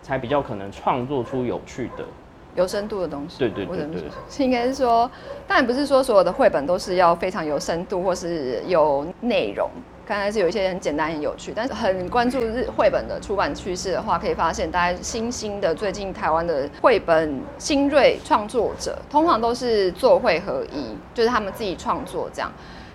[0.00, 2.04] 才比较可能创作出有趣的、
[2.54, 3.38] 有深度的东西。
[3.38, 5.10] 对对对对，应该是说，
[5.46, 9.68] 当然不是说所有的绘本都是要非常有深度或是有内容。
[10.06, 22.52] 刚才是有一些很简单、很有趣，但是很关注日绘本的出版趋势的话，可以发现，大家新兴的最近台湾的绘本新锐创作者，通常都是作绘合一，就是他们自己创作这样，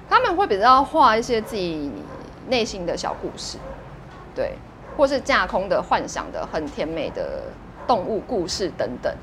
[0.10, 1.92] 他们会比较画一些自己
[2.48, 3.58] 内心的小故事，
[4.34, 4.54] 对，
[4.96, 7.42] 或是架空的、幻想的、很甜美的
[7.86, 9.14] 动物故事等等。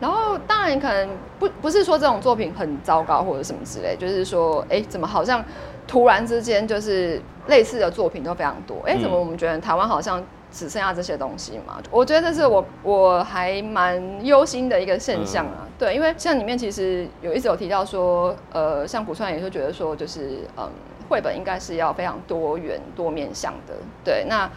[0.00, 5.44] 然后，当然可能不不是说这种作品很糟糕或者什么之类，就是说，哎，怎么好像？
[5.90, 8.76] 突然之间，就是类似的作品都非常多。
[8.86, 11.82] 哎，怎么我们觉得台湾好像只剩下这些东西嘛？
[11.90, 15.66] 我觉得这是我我还蛮忧心的一个现象啊。
[15.76, 20.70] 对，因为像里面其实有一直有提到说，呃，像古川也是觉得说，就是嗯，
[21.08, 23.74] 绘本应该是要非常多元多面向的。
[24.04, 24.48] 对，那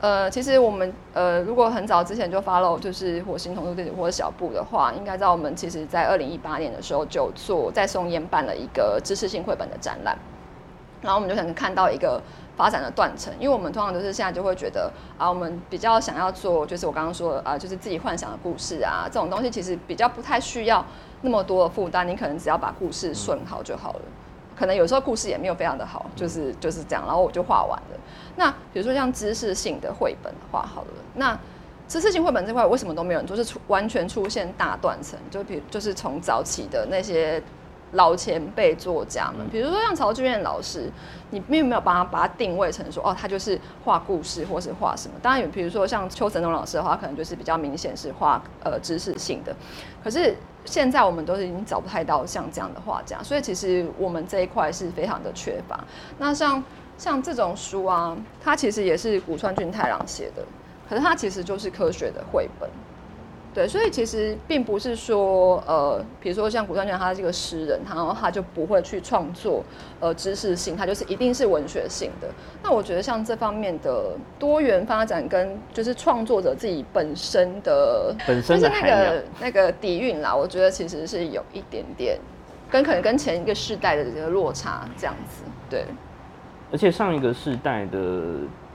[0.00, 10.16] 呃，其实我们呃，如果很早之前就 follow 就是火星童书店或者小布的话，应该知道我们其实在二零一八年的时候就做在松烟办了一个知识性绘本的展览。
[11.02, 12.20] 然后我们就可能看到一个
[12.56, 20.84] 发展的断层，因为我们通常都是现在就会觉得啊，我们比较想要做，就是我刚刚说啊，就是自己幻想的故事啊，这种东西其实比较不太需要
[21.20, 24.00] 那么多的负担，你可能只要把故事顺好就好了。
[24.56, 28.00] 可能有时候故事也没有非常的好，就是就是这样，然后我就画完了。
[28.36, 31.38] 那比如说像知识性的绘本画好了，那
[31.86, 33.36] 知识性绘本这块为什么都没有人做？
[33.36, 37.42] 是出完全出现大断层，就比就是从早起的那些。
[37.96, 40.90] 老前辈作家们，比如说像曹志远老师，
[41.30, 45.14] 你并没有把他把他定位成说，哦，他就是画故事或是画什么。
[45.20, 49.54] 当然有，比如说像邱成东老师的话，可能就是比较明显是画呃知识性的。
[50.04, 55.82] 可是现在我们都是已经找不太到像这样的画家，所以其实我们这一块是非常的缺乏。
[56.18, 56.62] 那像
[56.98, 60.44] 像这种书啊，它其实也是古川俊太郎写的，
[60.88, 62.68] 可是它其实就是科学的绘本。
[63.56, 69.64] 对，所以其实并不是说，呃，比如说像古川俊他这个诗人，然后他就不会去创作，
[69.98, 72.28] 呃，知识性，他就是一定是文学性的。
[72.62, 82.18] 那我觉得像这方面的多元发展跟就是创作者自己本身的本身的那个那个底蕴啦，我觉得其实是有一点点
[82.70, 85.44] 跟可能跟前一个世代的这个落差这样子。
[85.70, 85.86] 对，
[86.70, 87.98] 而且上一个世代的。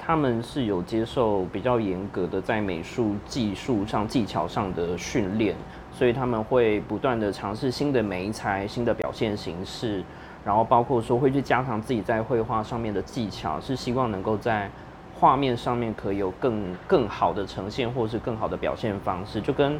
[0.04, 5.56] 他们是有接受比较严格的在美术技术上、技巧上的训练，
[5.92, 10.04] 所以他们会不断的尝试新的媒材、新的表现形式，
[10.44, 14.68] 然后包括说会去加强自己在绘画上面的技巧，是希望能够在
[15.14, 19.80] 画面上面可以有更更好的呈现，或是更好的表现方式，就跟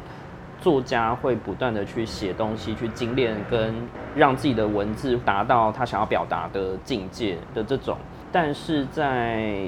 [0.60, 3.74] 作家会不断的去写东西、去精炼，跟
[4.14, 7.98] 让自己的文字达到他想要表达的境界的这种，
[8.30, 9.66] 但是在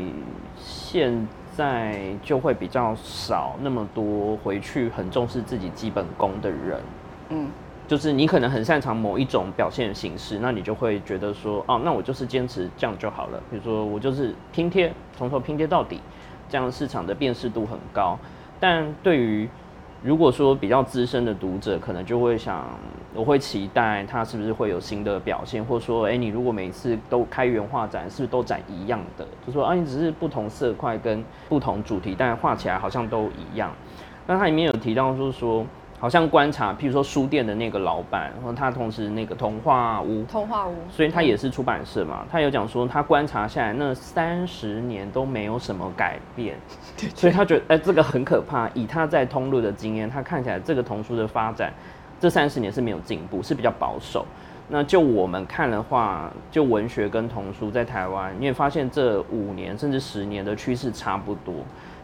[0.57, 6.81] 现在就会比较少那么多回去很重视自己基本功的人，
[7.31, 7.49] 嗯，
[7.87, 13.41] 就是你可能很擅长某一种表现形式，那你就会觉得说，哦，那我就是坚持这样就好了。
[13.51, 16.01] 比如说我就是拼贴，从头拼贴到底，
[16.49, 18.19] 这样市场的辨识度很高。
[18.59, 19.49] 但对于
[20.05, 22.63] 如果说比较资深的读者，可能就会想，
[23.15, 29.27] 我会期待他是不是会有新的表现，或者说，哎，你如果每次都开原画展，是不是都展一样的？
[29.47, 33.73] 就说啊，你只是不同色块跟不同主题，但画起来好像都一样。
[34.27, 35.65] 那它里面有提到，就是说，
[36.01, 46.57] 好像观察，譬如说书店的那个老板，然后他同时那个童话屋，童话屋，所以他也是出版社嘛，他有讲说他观察下来那三十年都没有什么改变，
[47.15, 48.69] 所以他觉得哎这个很可怕。
[48.75, 51.73] 以他在通路的经验，他看起来这个童书的发展
[52.21, 54.27] 这三十年是没有进步，是比较保守。
[54.69, 61.55] 那就我们看的话，就文学跟童书在台湾，你也发现这五年甚至十年的趋势差不多，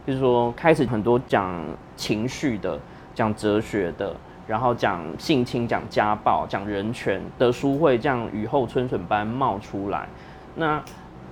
[0.07, 1.63] 就是说开始很多讲
[1.95, 2.79] 情绪的。
[3.21, 4.11] 讲哲学的，
[4.47, 10.07] 然后讲性侵、讲家暴、讲人权的书会这样雨后春笋般冒出来。
[10.55, 10.81] 那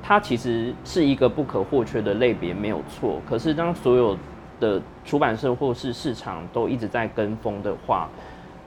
[0.03, 3.19] 它其实是一个不可或缺的类别，没有错。
[3.27, 4.15] 可是当所有
[4.59, 8.07] 的出版社或是市场都一直在跟风的话，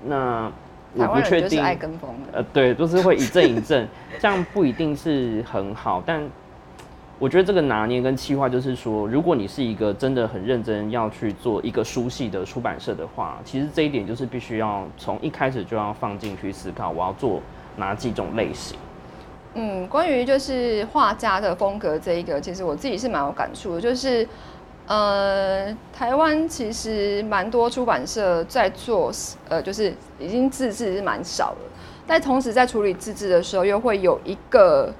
[0.04, 0.50] 那
[0.96, 3.87] 我不确定爱跟风，呃，对，都是会一阵一阵，
[4.18, 6.20] 这样不一定是很好，但。
[7.22, 17.40] 我觉得这个拿捏跟企划，就是说，如果你是一个真的很认真要去做一个书系的出版社的话，其实这一点就是必须要从一开始就要放进去思考，我要做
[17.76, 18.76] 哪几种类型。
[19.54, 24.26] 嗯，关于就是画家的风格这一个，其实我自己是蛮有感触的，就是
[24.88, 29.12] 呃，台湾其实蛮多出版社在做，
[29.48, 31.70] 呃，就是已经自制是蛮少了，
[32.04, 34.92] 但同时在处理自制的时候，又会有一个。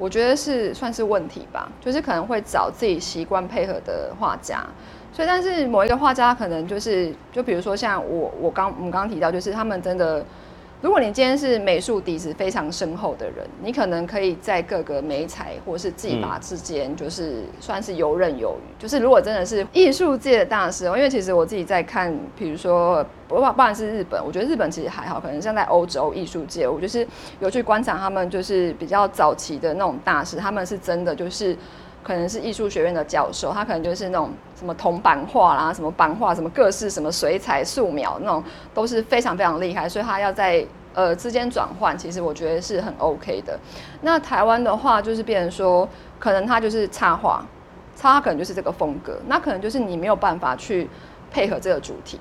[0.00, 4.66] 我觉得是算是问题吧，就是可能会找自己习惯配合的画家，
[5.12, 10.24] 所以但是某一个画家可能就是，就比如说像我我刚我们刚刚提到，就是他们真的。
[10.82, 18.82] 如果你今天是美术底子非常深厚的人，你可能可以在各个美彩或是技法之间，就是算是游刃有余。
[18.82, 27.06] 就是如果真的是艺术界的大师，因为其实我自己在看，比如说不不管是日本，我觉得日本其实还好，可能像在欧洲艺术界，我就是
[27.40, 31.54] 有去观察他们，就是比较早期的那种大师，他们是真的就是
[32.02, 38.42] 可能是艺术学院的教授，他可能就是那种什么铜版画啦，什么版画，什么各式什么水彩、素描那种
[38.74, 40.64] 都是非常非常厉害，所以他要在。
[40.92, 43.56] 呃，之间转换其实我觉得是很 OK 的。
[44.00, 47.46] 那台湾的话，就是变成说，可能他就是插画，
[47.94, 50.90] 插画可能就是这个风格，那可能就是你没有办法去
[51.30, 52.18] 配合这个主题。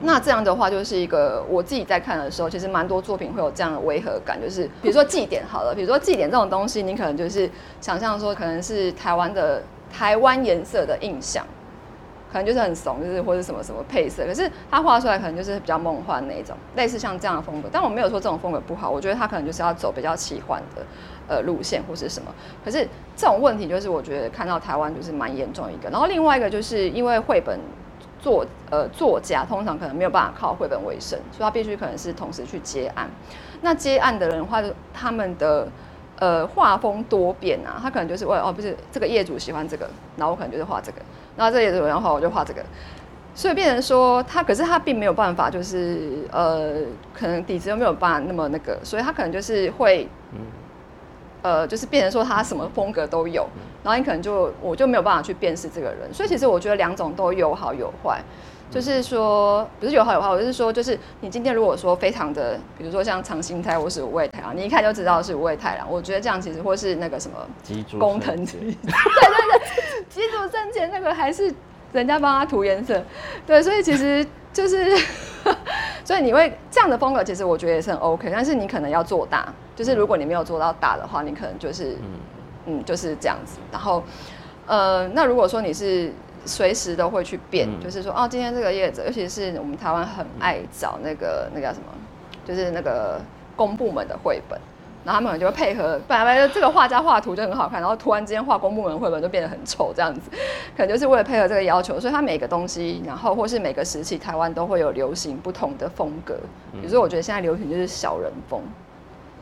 [0.00, 11.44] 那这样的话，就是一个我自己在看的时候，其实蛮多作品会有这样的违和感，就是比如说祭典好了，比如说祭典这种东西，你可能就是想象说，可能是台湾的台湾颜色的印象。
[12.30, 17.70] 可能就是很怂，就是或者什么什么配色，可是他画出来可能就是比较梦幻那种，类似像这样的风格。
[17.72, 20.82] 但我没有说这种风格不好，我觉得他可能就是要走比较奇幻的
[21.26, 22.30] 呃路线或是什么。
[22.62, 25.88] 可是这种问题就是我觉得看到台湾就是蛮严重一个。
[25.88, 27.58] 然后另外一个就是因为绘本
[28.28, 33.08] 作呃作家通常可能没有办法靠绘本为生，所以他必须可能是同时去接案。
[33.62, 34.62] 那接案的人的话，
[34.92, 35.66] 他们的
[36.18, 39.88] 呃画风多变啊，他可能就是为哦不是这个业主喜欢这个，
[40.18, 40.98] 然后我可能就是画这个。
[41.36, 42.62] 那这业主然后我就画这个，
[43.34, 46.80] 所以变成说他，可是他并没有办法，就是呃，
[47.14, 50.40] 可能底子又没有办法那么那个，所以他可能就是会嗯，
[51.48, 53.48] 呃，就是变成说他什么风格都有，
[53.82, 58.20] 然后你可能就我就没有办法去辨识这个人，所以其实我觉得两种都有好有坏。
[58.70, 65.90] 就是说，不是有好有坏，我是说，就是你今天如果说非常的，比如说像长兴太或是五味太郎，你一看就知道是五味太郎。
[65.90, 67.38] 我觉得这样其实或是那个什么
[67.98, 71.50] 工藤对对对，基础挣钱那个还是
[71.94, 73.02] 人家帮他涂颜色，
[73.46, 74.26] 对，所以其实
[74.58, 74.96] 就是，
[76.04, 82.18] 所以你会这样的风格，其实我觉得也是很 OK，但是你可能要做大，就是如果你没有做到大的话，你可能就是嗯
[82.66, 83.58] 嗯就是这样子。
[83.70, 84.02] 然后
[84.66, 86.12] 呃，那如果说你是。
[86.46, 91.92] 随时都会去变，就是说，哦，今天这个叶子，尤其是我们台湾很爱找那个那个叫什么，
[92.46, 93.20] 就是那个
[93.54, 94.58] 公部门的绘本，
[95.08, 100.20] 然后他们可能就会配合，本来这个画家画图就很好看，然后突然之间画公部门绘本就变得很丑这样子，
[100.76, 106.34] 可能就是为了配合这个要求，所以它每个东西，然后或是每个时期台湾都会有流行不同的风格，
[106.72, 108.60] 比如说我觉得现在流行就是小人风，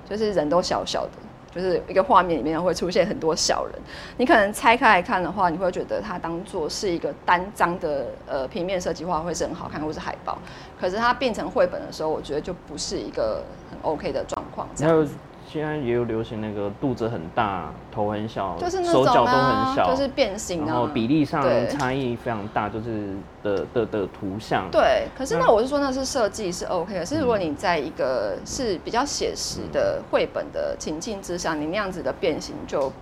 [0.08, 1.10] 就是人都小小的。
[1.52, 3.74] 就是一个画面里面会出现很多小人，
[4.18, 10.36] 你可能拆开来看的话，你会觉得它当做是一个单张的呃平面设计画会是很好看，或是海报。
[10.78, 14.68] 可是它变成绘本的时候，我觉得就不是一个很 OK 的状况。
[15.56, 24.68] 现在也有流行那个肚子很大，头很小，就是手脚都很小，就是变形，然后比例上差异非常大，就是的的的图像。
[24.70, 32.92] 对，可是那我是说那是设计是 OK，的是如果你在一个是比较写实的绘本的情境之下，你那样子的变形就，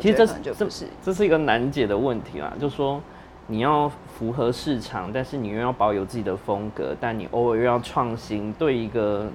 [0.00, 3.00] 其实这这不是这是一个难解的问题啦，就是说
[3.46, 3.88] 你要
[4.18, 9.28] 符合市场，但是你又要保有自己的风格，但你偶尔又要创新，对一个。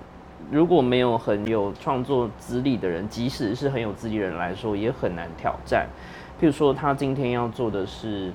[0.49, 5.88] 如果没有很有创作资历的人，即使是很有资历的人来说，也很难挑战。
[6.39, 8.31] 譬如说，他今天要做的是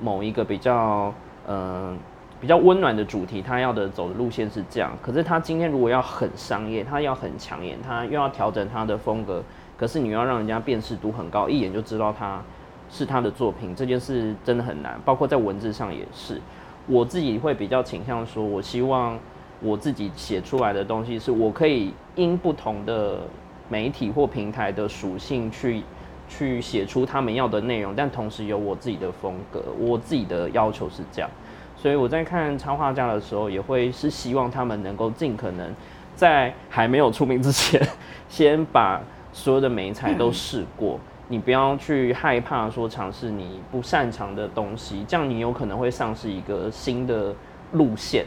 [0.00, 1.12] 某一个比较，
[1.46, 1.98] 嗯，
[2.40, 4.92] 比较温暖的主题，他要的走的路线是这样。
[5.02, 9.42] 可是他今天如果要很商业，他要很抢眼，他又要调整他的风格，
[9.76, 12.40] 可是你要让人家辨识度很高，一眼就知道他
[12.88, 14.98] 是他的作品，这件事真的很难。
[15.04, 16.40] 包括在文字上也是，
[16.86, 19.18] 我自己会比较倾向说，我希望
[19.62, 23.20] 我自己写出来的东西，是我可以因不同的
[23.68, 25.82] 媒体或平台的属性去
[26.28, 31.30] 去写出他们要的内容，但同时有我自己的风格，我自己的要求是这样。
[31.76, 35.72] 所以我在看插画家的时候，也会是希望他们能够尽可能
[36.14, 37.80] 在还没有出名之前，
[38.28, 39.00] 先把
[39.32, 40.98] 所有的美彩都试过。
[41.28, 47.34] 你不要去害怕说尝试你不擅长的东西，这样你有可能会丧失一个新的
[47.72, 48.24] 路线。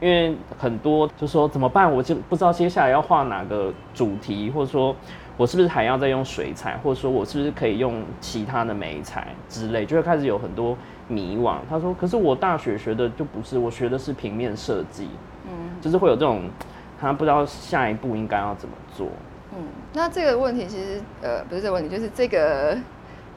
[0.00, 4.94] 因为很多就说怎么办，我就不知道接下来要画哪个主题，或者说
[5.36, 10.76] 我是不是还要再用水彩，或者说我是不是可以用其他的美彩之类，就会开始有很多。
[11.06, 15.06] 迷惘，他说：“可是我大学学的就不是，我学的是平面设计，
[15.44, 16.48] 嗯，就是会有这种，
[16.98, 19.08] 他不知道下一步应该要怎么做。”
[19.54, 22.74] 嗯，那这个问题其实呃不是这个问题，就是这个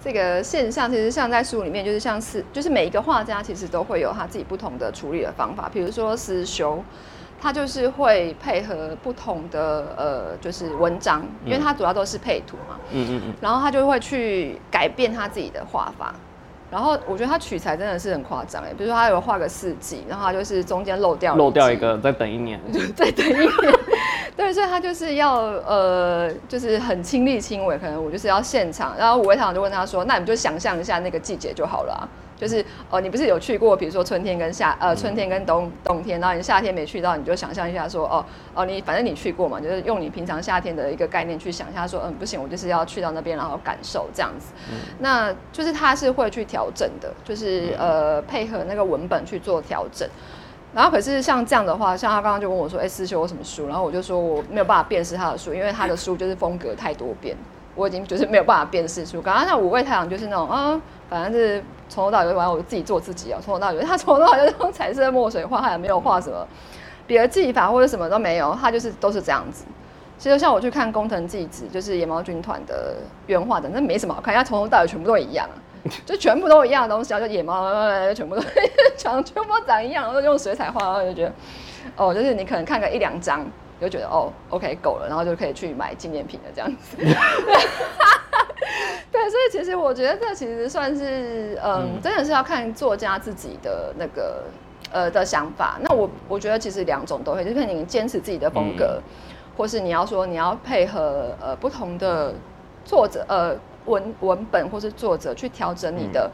[0.08, 6.82] 这个现象，其实像在书里面，就是像是就是每一个画家其实都会有他自己不同的处理的方法，比如说思修，
[7.42, 16.16] 他就是会配合不同的呃就是文章，因为他主要都是配图嘛，嗯嗯嗯，然后他就会去改变他自己的画法。
[16.70, 22.60] 然后我觉得他取材真的是很夸张哎，比如说他有画个四季，然后他就是中间漏掉漏掉一个，再等一年，
[22.96, 23.50] 再等一年，
[24.36, 38.24] 对，所以他就是要呃，就是很亲力亲为，可能我就是要现场，然后五位堂就问他说：“那你们就想象一下那个季节就好了。”就是哦，你不是有去过，比如说春天跟夏呃春天跟冬冬天，然后你夏天没去到，你就想象一下说哦
[38.54, 44.54] 哦，你反正你去过嘛，就是用你平常夏天的一个概念去想一下说，嗯，不行，我就是要去到那边，然后感受这样子。
[45.00, 50.08] 那就是他是会去调整的，就是呃配合那个文本去做调整。
[50.76, 53.68] 然后可是像这样的话，像他刚刚就问我说，哎，思修有什么书？
[53.68, 57.36] 然后我就说我没有办法辨识他的书，因为他的书就是风格太多变。
[57.74, 60.80] 我已经就是没有办法辨识出，刚刚那五味太阳就是那种啊，
[61.10, 66.48] 反正是从头到尾玩我自己做自己啊，从头到尾他从头到尾就是用彩色墨水画，他也没有画什么
[67.06, 69.66] 别的技法或者什么都没有，他就是都是这样子。
[70.18, 72.96] 其实像我去看工藤纪子，就是野猫军团的
[73.28, 75.48] 原画的，那没什么好看，他从头到尾全部都一样，
[76.06, 77.72] 就全部都一样的东西啊，就野猫
[78.14, 78.42] 全部都
[78.98, 81.34] 长全部长一样，然后用水彩画，然后就觉得
[81.96, 83.46] 哦，就是你可能看个一两张。
[83.80, 86.98] 就觉得哦，OK 够了，然后就可以去买纪念品了，这样子。
[89.12, 94.44] 对，所以其实我觉得这其实算是，嗯，真的是要看作家自己的那个
[94.92, 95.78] 呃的想法。
[95.82, 99.02] 那我我觉得其实两种都会，就是你坚持自己的风格，
[99.56, 102.34] 或是你要说你要配合呃不同的
[102.84, 103.56] 作者呃
[103.86, 106.30] 文文本或是作者去调整你的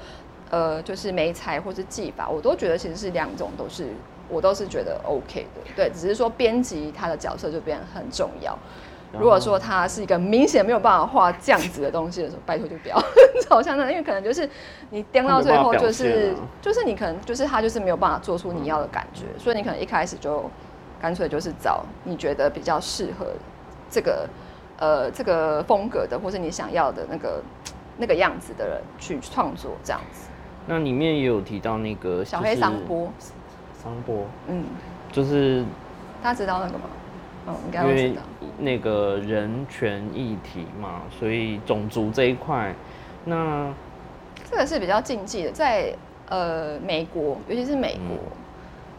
[0.49, 3.87] 呃就是美材或是技法，我都觉得其实是两种都是。
[4.29, 8.57] 我都是觉得 OK 的，对，只是说编辑他的角色就变得很重要。
[9.19, 12.97] 如果说他是一个明显没有办法画这样子的东西的时候，拜托就不要
[13.49, 14.49] 好像那，因为可能就是
[14.89, 20.49] 你颠到最后就是就是你可能就是他就是没有办法做出你要的感觉，所以你可能一开始就
[21.01, 23.27] 干脆就是找你觉得比较适合
[23.89, 24.27] 这个
[24.79, 27.41] 呃这个风格的，或是你想要的那个
[27.97, 30.27] 那个样子的人去创作这样子。
[30.65, 33.11] 那里面也有提到那个小黑桑波。
[33.83, 34.63] 桑波，嗯，
[35.11, 35.61] 就是
[36.23, 36.85] 他知道那个吗？
[37.47, 38.21] 嗯，应该会知道。
[38.57, 42.73] 那个人权议题嘛，所以种族这一块，
[43.25, 43.73] 那
[44.49, 45.93] 这个是比较禁忌的，在
[46.29, 48.17] 呃美国，尤其是美国，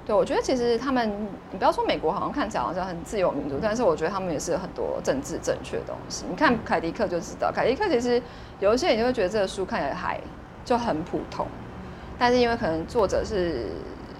[0.05, 1.09] 对我觉得其实他们，
[1.53, 6.25] 你不要说美国好像看起来好像很自由民主，但是我觉得他们也是很多政治正确的东西。
[6.29, 8.21] 你看凯迪克就知道，凯迪克其实
[8.61, 10.21] 有一些人就会觉得这个书看起来还
[10.65, 11.47] 就很普通，
[12.19, 13.67] 但是因为可能作者是。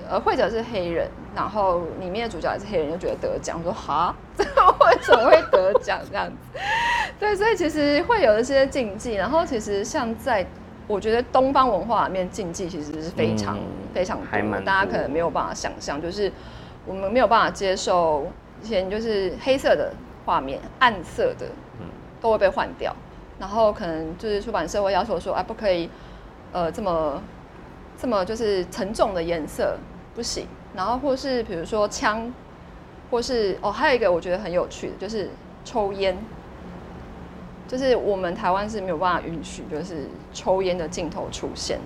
[0.09, 6.61] 呃，会者是黑人，然后里面的主角也是黑人，就觉得得奖，我说哈， 这为什么会得奖这样子？
[7.19, 9.15] 对，所以其实会有一些禁忌。
[9.15, 10.47] 然后其实像在，
[10.87, 13.59] 我觉得东方文化里面禁忌其实是非常
[13.95, 16.31] 非常多，大家可能没有办法想象，就是
[16.87, 18.27] 我们没有办法接受
[18.63, 19.93] 以前就是黑色的
[20.27, 21.47] 画面、暗色的，
[22.21, 22.95] 都会被换掉。
[23.39, 25.89] 然后可能就是出版社会要求说，哎，不可以，
[26.53, 27.23] 呃，这么
[27.99, 29.79] 这么就是沉重的颜色。
[30.15, 32.33] 不行，然后或是比如说枪，
[33.11, 35.29] 或是哦，还有一个我觉得很有趣的，就是
[35.65, 36.17] 抽烟，
[37.67, 41.81] 就是我们台湾是没有办法允许，就是抽烟的镜头出现，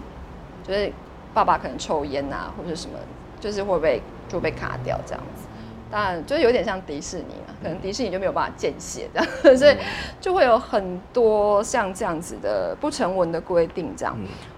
[0.62, 0.92] 就是
[1.32, 2.98] 爸爸可能抽烟啊，或者什么，
[3.40, 5.46] 就是会被就被卡掉这样子。
[5.90, 9.76] 当然，就是有点像迪士尼啊，可能迪士尼就没有办法见血这样， 所以
[10.20, 14.14] 就会有很多像这样子的不成文的规定这样。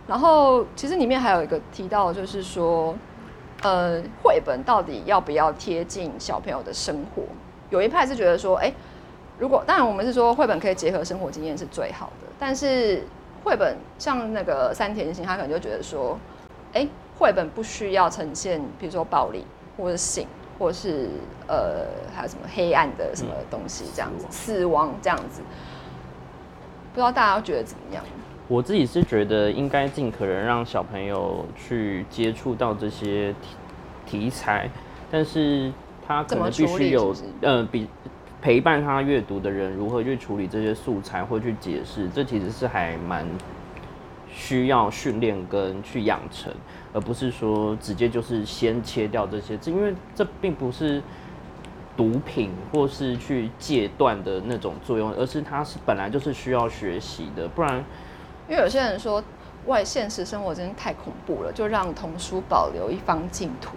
[0.08, 2.92] 然后其实里面还有一个提到，就是说。
[3.62, 7.22] 呃，绘本到底要不要贴近小朋友的生活？
[7.70, 8.72] 有一派是觉得说，哎，
[9.38, 13.04] 如果当然我们是说绘本可以结合生活经验是最好的，但是
[13.44, 16.18] 绘本像那个三田心，他可能就觉得说，
[16.72, 16.86] 哎，
[17.18, 19.44] 绘本不需要呈现，比如说暴力
[19.76, 20.26] 或者性。
[20.60, 21.08] 或是
[21.48, 25.40] 呃，还有什么黑暗的什么东西这样子，死亡这样子，
[26.92, 28.04] 不知道大家觉得怎么样？
[28.50, 34.68] 我自己是觉得应该尽可能让小朋友去接触到这些题题材，
[35.08, 35.72] 但是
[36.04, 37.86] 他可能必须有呃，比
[38.42, 43.24] 陪伴他阅读的人如何去处理这些素材或去解释，这其实是还蛮
[44.28, 46.52] 需要训练跟去养成。
[46.92, 51.00] 而不是说直接就是先切掉这些，这因为这并不是
[51.96, 57.84] 毒品或是去戒断的那种作用，而是它是本来就是需要学习的，不然，
[58.50, 59.22] 因为有些人说
[59.66, 63.76] 外现实生活真的太恐怖了，就让童书保留一方净土。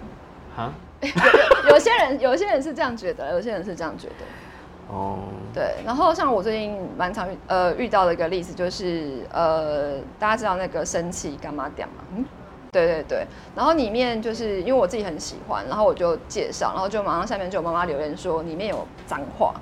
[0.58, 0.74] 啊？
[1.02, 4.94] 有有些人 有些人是这样觉得，有些人是这样觉得。
[4.94, 5.20] 哦。
[5.54, 12.04] 对，然后像我最近蛮常遇呃遇到的一个例子就是呃大家知道那个生气干嘛点吗？
[12.16, 12.26] 嗯。
[12.72, 19.54] 对对对，然后里面就是因为我自己很喜欢，然后我就介绍，然后就马上下面就有妈妈留言说里面有脏话，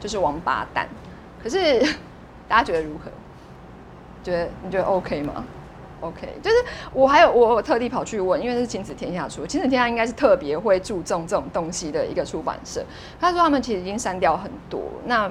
[0.00, 0.88] 就是王八蛋。
[1.42, 1.78] 可是
[2.48, 3.10] 大家觉得如何？
[4.22, 5.44] 觉得你觉得 OK 吗
[6.00, 6.56] ？OK，就是
[6.92, 12.84] 我还有我特地跑去问，因为是亲子天下出，亲子天下应该是特别会注重这种东西的一个出版社。
[13.20, 14.80] 他说他们其实已经删掉很多。
[15.04, 15.30] 那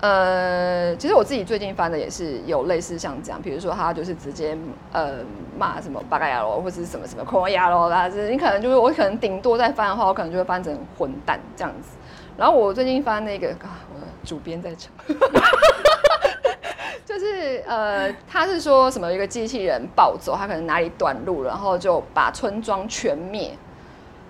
[0.00, 4.58] 呃，其实我自己最近翻的也是有类似像这样，比如说他就是直接
[4.90, 5.18] 呃
[5.56, 11.90] 骂什么八嘎牙罗或者什么什么空牙罗啦，就是你可能就是我可能顶多在翻的话，我可能就会翻成混蛋这样子。
[12.36, 14.90] 然后我最近翻那个啊，我的主编在场，
[17.24, 23.56] 是呃他是说什么一个机器人暴走，他可能哪里短路，然后就把村庄全灭。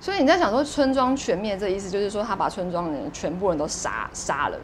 [0.00, 4.58] 所以你在想说村庄全灭这意思就是说他把村庄人全部人都杀杀了。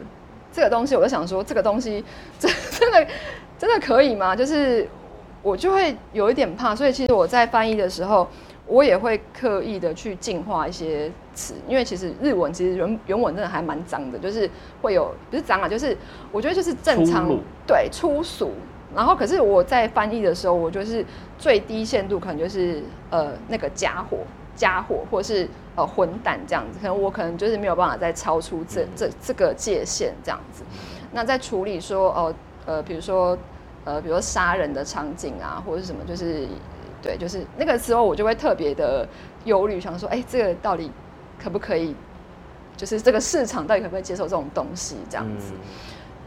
[0.51, 2.03] 这个东西，我就想说，这个东西
[2.39, 3.07] 真真的
[3.57, 4.35] 真的可以吗？
[4.35, 4.87] 就是
[5.43, 8.27] 我就会有一点怕，所以其实我在翻译的时候，
[8.69, 14.49] 我也会刻意的去净化一些词，因为其实日文其实原原文真的还蛮脏的，就是
[14.81, 15.97] 会有不是脏啊，就是
[16.31, 17.27] 我觉得就是正常
[17.67, 18.51] 对粗俗，
[18.95, 21.03] 然后可是我在翻译的时候，我就是
[21.37, 24.19] 最低限度可能就是呃那个家伙。
[24.55, 25.47] 家伙，或是
[25.77, 30.65] 呃混蛋这样子，可能我可能就是没有办法再超出这这这个界限这样子。
[31.13, 33.37] 那在处理说哦呃，比如说
[33.85, 36.45] 呃，比如说杀人的场景啊，或者是什么，就是
[37.01, 39.07] 对，就是那个时候我就会特别的
[39.45, 40.91] 忧虑，想说，哎，这个到底
[41.41, 41.95] 可不可以？
[42.77, 45.53] 就是这个市场到底可不可以接受这种东西这样子？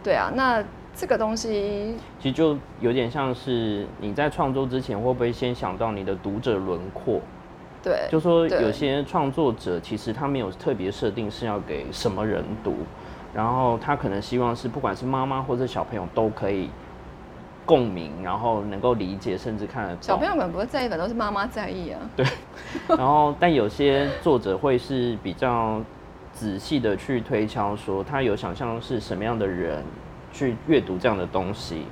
[0.03, 0.63] 对啊，那
[0.95, 7.21] 这个东西其实就有点像是你在创作之前会不会先想到你的读者轮廓？
[7.83, 12.77] 对，就说有些创作者其实他没有特别设定是要给什么人读，
[13.33, 16.69] 然后他可能希望是不管是妈妈或者小朋友都可以
[17.65, 20.03] 共鸣，然后能够理解，甚至看得懂。
[20.03, 22.01] 小朋友们不会在意，反都是妈妈在意啊。
[22.17, 22.27] 对，
[22.89, 25.81] 然后但有些作者会是比较
[26.33, 29.85] 仔细的去推敲，说他有想象是什么样的人
[30.33, 31.85] 去阅读这样的东西，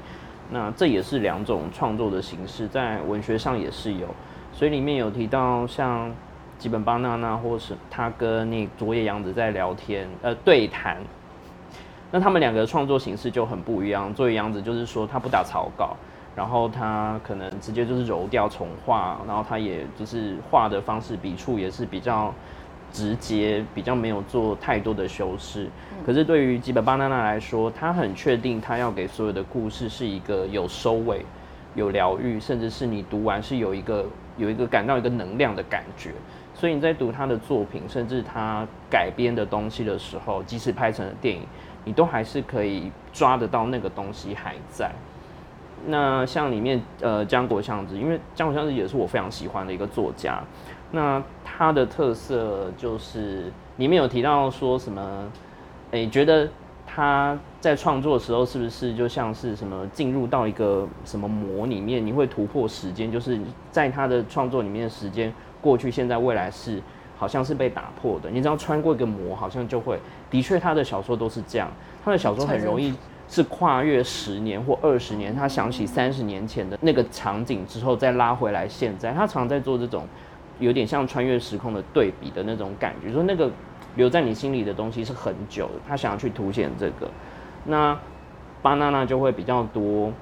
[0.50, 4.08] 那这也是两种创作的形式，在文学上也是有。
[4.52, 6.12] 所以里面有提到像
[6.58, 10.96] 吉本巴娜娜，或是他跟那佐野洋子在聊天，呃，对谈。
[12.10, 14.12] 那他们两个创作形式就很不一样。
[14.14, 15.96] 作为杨子就是说他不打草稿，
[16.34, 22.34] 然后他可能直接就是揉掉重画，然后他也就是画的方式笔触也是比较
[22.92, 25.68] 直接，比较没有做太多的修饰。
[26.04, 31.24] 可是对于吉本巴娜娜来说，他很确定他要给所有的故事是一个有收尾、
[31.74, 34.06] 有疗愈，甚至是你读完是有一个。
[34.36, 36.12] 有一个感到一个能量的感觉，
[36.54, 41.42] 所以你在读他的作品，甚至他改编的东西的时候，即使拍成了电影，
[41.84, 44.90] 你都还是可以抓得到那个东西还在。
[45.86, 50.42] 那像里面呃江国祥子，因为江国祥子也是我非常喜欢的一个作家，
[50.92, 55.30] 那他的特色就是里面有提到说什么，
[55.92, 56.48] 诶觉得。
[56.92, 62.04] 他在创作的时候，是不是就像是什么进入到一个什么魔里面？
[62.04, 63.38] 你会突破时间，就是
[63.70, 66.82] 在他的创作里面的，时间过去、现在、未来是
[67.20, 68.30] 好像是被打破的。
[68.30, 70.00] 你只要穿过一个膜，好像就会。
[70.30, 71.70] 的确，他的小说都是这样。
[72.02, 72.94] 他的小说很容易
[73.28, 79.12] 是跨越十年或二十年，他想起三十年前的那个场景之后，再拉回来现在。
[79.12, 80.06] 他常在做这种
[80.58, 83.50] 有点像穿越时空的对比的那种感觉，说那个。
[83.96, 87.10] 留在你心里的东西是很久的，他想要去凸显这个，
[87.64, 87.98] 那
[88.62, 90.12] 巴娜娜就会比较多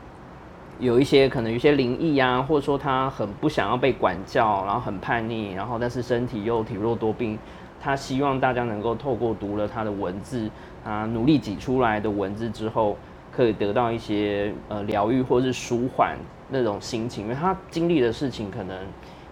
[0.79, 7.37] 有一些可能有一些灵异啊，或者说他很不想要被管教，然后很叛逆，然后但是身体又体弱多病，
[7.81, 10.49] 他希望大家能够透过读了他的文字，
[10.85, 12.97] 啊，努力挤出来的文字之后，
[13.33, 16.17] 可以得到一些呃疗愈或是舒缓
[16.49, 18.77] 那种心情，因为他经历的事情可能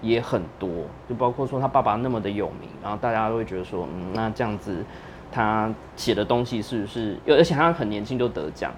[0.02, 0.68] 也很多，
[1.08, 4.84] 就包括说他爸爸那么的有名，然后大家都会觉得说，嗯，那这样子
[5.30, 8.72] 他写的东西是不是，而且他很年轻就得奖。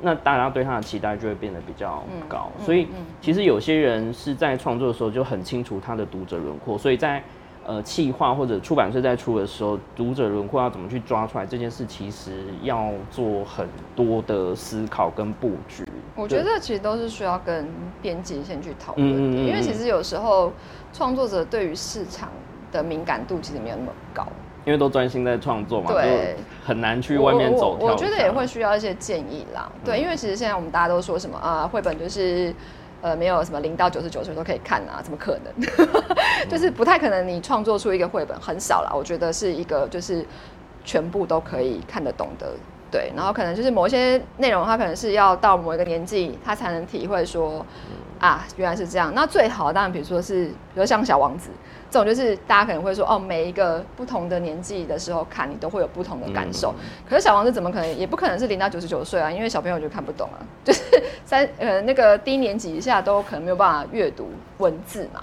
[0.00, 2.88] 那大家对他的期待就会变得比较高，所以
[3.20, 7.22] 其实有些人是在创作的时候就很清楚他的读者轮廓，所以在
[7.66, 15.84] 呃企划或者出版社在出的时候，读者轮廓要怎么去抓出来这件事，其实要做很多的思考跟布局。
[16.16, 17.68] 我觉得其实都是需要跟
[18.00, 20.52] 编辑先去讨论的，因为其实有时候
[20.92, 22.30] 创作者对于市场
[22.72, 24.26] 的敏感度其实没有那么高。
[24.70, 27.76] 因为都专心在创作嘛，对，很难去外面走。
[27.80, 29.68] 我觉得也会需要一些建议啦。
[29.84, 32.54] 对，因为其实现在我们大家都说什么啊，绘本就是
[33.02, 35.52] 呃没有什么零到九十九岁都可以看啊，怎么可能？
[36.48, 38.92] 就是不太可能，你创作出一个绘本很少啦。
[38.94, 40.24] 我觉得是一个就是
[40.84, 42.52] 全部都可以看得懂的。
[42.92, 47.66] 对，然后可能就是某一些内容，它可能是要到某一个年纪，他才能体会说
[48.20, 49.12] 啊，原来是这样。
[49.14, 51.50] 那最好当然，比如说是，比如像小王子。
[51.90, 56.72] 这种就是大家可能会说哦，每一个不同的年纪的时候看你都会有不同的感受。
[57.08, 59.28] 可是小王子怎么可能也不可能是零到九十九岁啊？
[59.28, 60.84] 因为小朋友就看不懂啊， 就是
[61.24, 65.20] 三呃那个低年级以下都可能没有办法阅读文字嘛。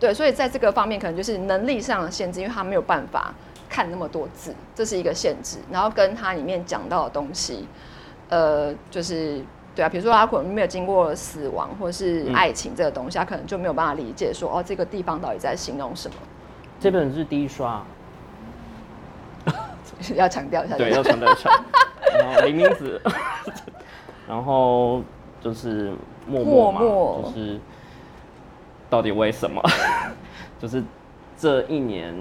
[0.00, 3.32] 对，所以在这个方面可能就是能力上的限制，因为他没有办法
[3.68, 5.58] 看那么多字，这是一个限制。
[5.70, 7.68] 然后跟他里面讲到的东西，
[8.28, 9.40] 呃，就是。
[9.78, 16.16] 对啊，比如说他可能没有经过死亡或是爱情这个东西，他可能就没有办法理解说哦，这个地方到底在形容什么。
[16.80, 17.80] 这本是第一刷，
[20.16, 20.76] 要强调一下。
[20.76, 21.48] 对，要强调一下。
[22.18, 23.00] 然后林明子，
[24.26, 25.00] 然后
[25.40, 25.92] 就是
[26.26, 26.80] 默默嘛，
[27.22, 27.60] 就是
[28.90, 29.62] 到底为什么？
[30.58, 30.82] 就是
[31.36, 32.12] 这一年。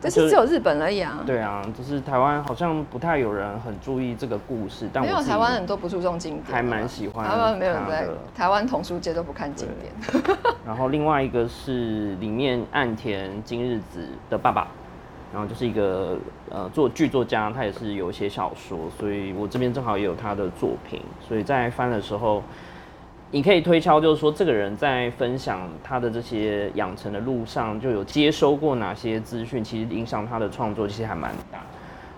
[0.00, 1.20] 这是只有日本而已啊！
[1.26, 7.26] 对啊，就是台湾好像不太有人很注意这个故事，但没有台湾很多不注重经典，还蛮喜欢。
[7.26, 10.36] 台湾没有人在台湾童书界都不看经典。
[10.64, 14.68] 然后另外一个是里面岸田今日子的爸爸，
[15.32, 16.16] 然后就是一个
[16.48, 22.42] 呃做剧作家，他也是有写小说，所以我这边正好也有他的作品，所以在翻的时候。
[23.30, 31.58] 你可以推敲，就是说这个人在分享他的这些养成的路上，就有接收过哪些资讯，其实影响他的创作其实还蛮大。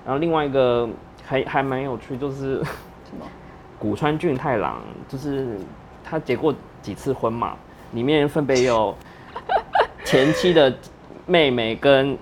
[0.04, 0.88] 然后另外一个
[1.26, 3.26] 还 还蛮有趣，就是什么
[3.76, 5.58] 古川俊太郎，就是
[6.04, 7.56] 他结过几次婚嘛，
[7.92, 8.94] 里面分别有
[10.06, 10.72] 前妻的
[11.26, 12.16] 妹妹跟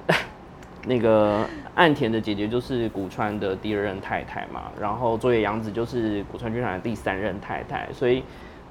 [0.86, 4.72] 那个岸田的姐姐，就是古川的第二任太太嘛。
[4.80, 8.24] 然后佐野洋子就是古川俊太郎的第三任太太，所以。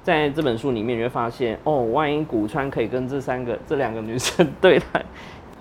[0.08, 5.04] 在这本书里面，你会发现，哦，万一古川可以跟这三个、这两个女生对谈，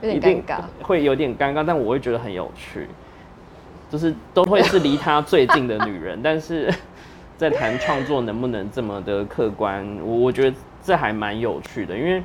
[0.01, 2.87] 有点尴尬，会有点尴尬，但我会觉得很有趣，
[3.89, 6.73] 就是都会是离他最近的女人， 但是
[7.35, 12.23] 在谈创作能不能这么的客观，我我觉得这还蛮有趣的，因为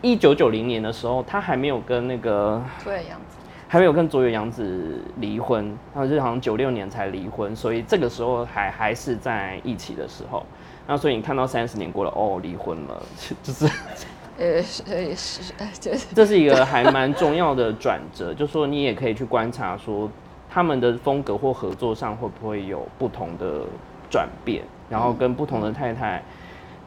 [0.00, 10.46] 一九九零年的时候，他还没有跟那个佐野洋子，还没有跟佐野洋子离婚，他是好像九六年才离婚，所以这个时候还还是在一起的时候。
[10.86, 13.02] 那所以你看到三十年过了，哦，离婚了，
[13.42, 13.66] 就是，
[14.36, 20.10] 呃，是是， 这这是一个还蛮重要的转折，就说你也可以去观察说
[20.50, 23.62] 他们的风格或合作上会不会有不同的
[24.10, 26.22] 转变，然后跟不同的太太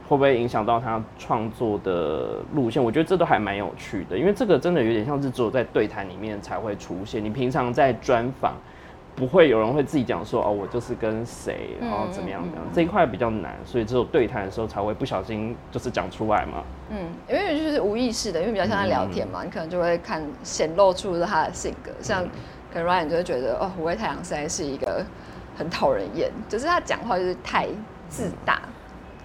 [0.07, 2.83] 会不会影响到他创作的路线？
[2.83, 8.53] 我觉得这都还蛮有趣的，因为这个真的有点像是只有在对谈里面才会出现，你平常在专访。
[9.17, 16.63] 不会有人会自己讲说哦，我就是跟谁，然后怎么样怎么样，这一块比较难，所以只有对谈的时候才会不小心就是讲出来嘛。
[16.91, 22.23] 嗯，因为就是无意识的，因为比较像在聊天嘛，你可能就会看显露出他的性格，像
[22.71, 25.03] 可能 Ryan 就会觉得哦，五位太阳实在是一个
[25.57, 27.67] 很讨人厌，就是他讲话就是太
[28.07, 28.61] 自大。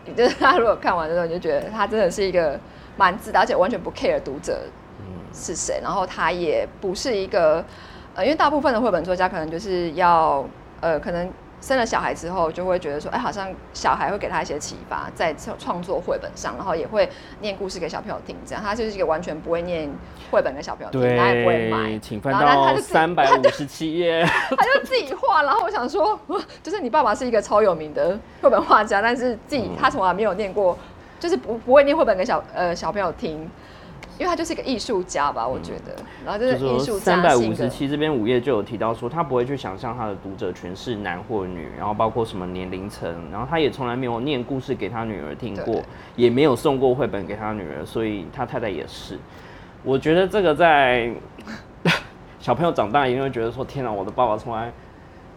[0.07, 2.59] 你就是他如果看完之后，你就觉得他真的是一个
[2.97, 4.63] 蛮自大，而且完全不 care 读者
[5.35, 7.63] 是谁，然后他也不是一个。
[8.15, 10.45] 呃，因为大部分的绘本作家可能就是要，
[10.81, 17.09] 呃，可能生了小孩之后，就会觉得说，哎，好像小孩会给他一些启发，在创创作绘本上，然后也会
[17.41, 19.89] 念故事给小朋友听，这样他就是一个完全不会念
[20.31, 25.43] 绘本给小朋友听，他也不会买，请翻到三百五十七页， 他就自己画。
[25.43, 26.19] 然后我想说，
[26.63, 30.77] 就是你爸爸是一个超有名的绘本画家，但是自己他从来没有念过，
[31.19, 33.49] 就是不不会念绘本给小呃小朋友听。
[34.23, 35.97] 因因为他就是一个艺术家吧，我觉得。
[36.25, 37.35] 然后就就是艺术三百。
[37.35, 45.83] 五十七这边午夜就有提到说，他不会去想象他的读者群是男或女，然后包括什么年龄层，然后他也从来没有念故事给他女儿听过，
[46.15, 49.19] 也没有送过绘本给他女儿，所以他太太也是。
[49.83, 51.13] 我觉得这个在
[52.39, 54.73] 小朋友长大一定会觉得说，天哪，我的爸爸从来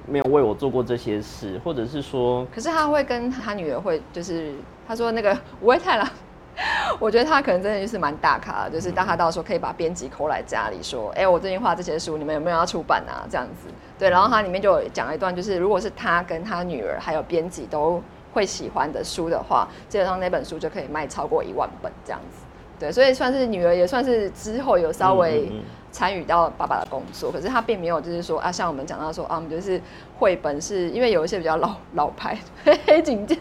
[0.06, 4.54] 没有为我做过这些事，或者是说，可是他会跟他女儿会，就是
[4.88, 6.08] 他说那个五味太郎，
[7.00, 13.28] 我觉得他可能真的就是蛮大咖的，就是当他到时候可以把编辑扣来家里说，哎、我最近画这些书，你们有没有要出版啊？
[13.30, 13.68] 这样子，
[14.00, 18.02] 对，然后他里面就有讲了一段，就是如果是他跟他女儿还有编辑都
[18.34, 22.46] 会喜欢的书的话，基本上那本书就可以卖超过一万本这样子。
[22.78, 25.50] 对，所以算是女儿也算是之后有稍微
[25.94, 29.82] 参与到爸爸的工作，可是他并没有就是说啊，像我们讲到说啊，我们就是
[30.18, 32.38] 绘本是因为有一些比较老老牌
[32.86, 33.36] 黑警界，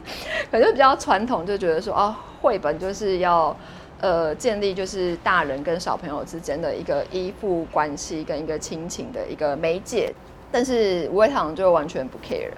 [0.53, 3.57] 可能就比较传统，就觉得说啊，绘本就是要
[4.03, 10.13] 呃建立就是大人跟小朋友之间的一个依附关系跟一个亲情的一个媒介，
[10.53, 12.51] 但是吴伟堂就完全不 care，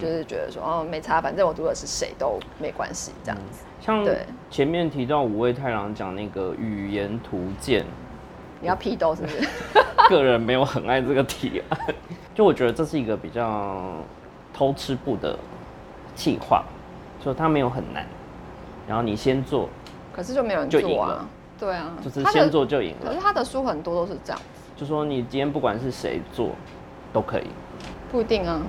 [0.00, 3.62] 就是觉得说哦没差，反正我读的是谁都没关系这样子。
[3.82, 4.20] 像对
[4.50, 7.84] 前面提到五味太郎讲那个语言图鉴，
[8.62, 9.46] 你要批斗是不是？
[10.08, 11.78] 个人没有很爱这个提案，
[12.34, 14.00] 就我觉得这是一个比较
[14.54, 15.38] 偷吃步的
[16.14, 16.64] 计划，
[17.22, 18.06] 就它没有很难，
[18.86, 19.68] 然后你先做，
[20.12, 21.28] 可是就没有人做啊了。
[21.58, 23.06] 对啊，就是先做就赢了。
[23.06, 24.40] 可是他的书很多都是这样，
[24.76, 26.50] 就说你今天不管是谁做
[27.12, 27.46] 都可以，
[28.10, 28.60] 不一定啊。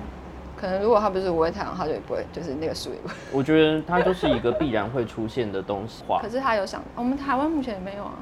[0.55, 3.13] 可能如果他不是五味太阳，他就也不会，就是那个书也不会。
[3.33, 8.13] 我觉得它就是一个必然会出现的东西画可，是他有想，我们台湾目前也没有啊。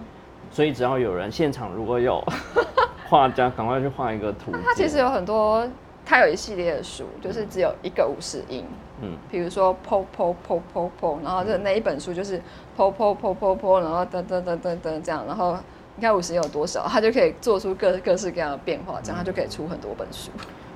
[0.50, 2.24] 所以只要有人现场如果有
[3.08, 4.60] 画家，赶快去画一个图鉴。
[4.64, 5.68] 他其实有很多，
[6.06, 8.66] 他有一系列的书，就是只有一个五十音，
[9.02, 12.38] 嗯，比如说 po po po po po，，然后这那一本书就是
[12.78, 15.58] po po po po po，，然后噔噔噔噔噔这样，然后
[15.96, 20.30] 你看五十音有多少，它就可以做出各各式各样的变化，这样它就可以出很多本书。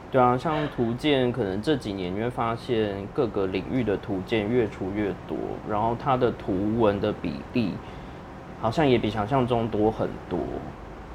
[0.09, 5.37] 对啊，像图鉴，可能这几年你会发现各个领域的图鉴越出越多，
[5.69, 7.73] 然后它的图文的比例
[8.61, 10.39] 好像也比想象中多很多。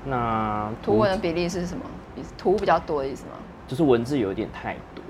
[0.04, 1.82] 那图文的比例是什么？
[2.14, 3.32] 比图比较多的意思吗？
[3.72, 5.02] 就是文字有一点太多，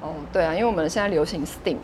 [0.00, 1.76] 哦，对啊，因为我们现在流行 STEAM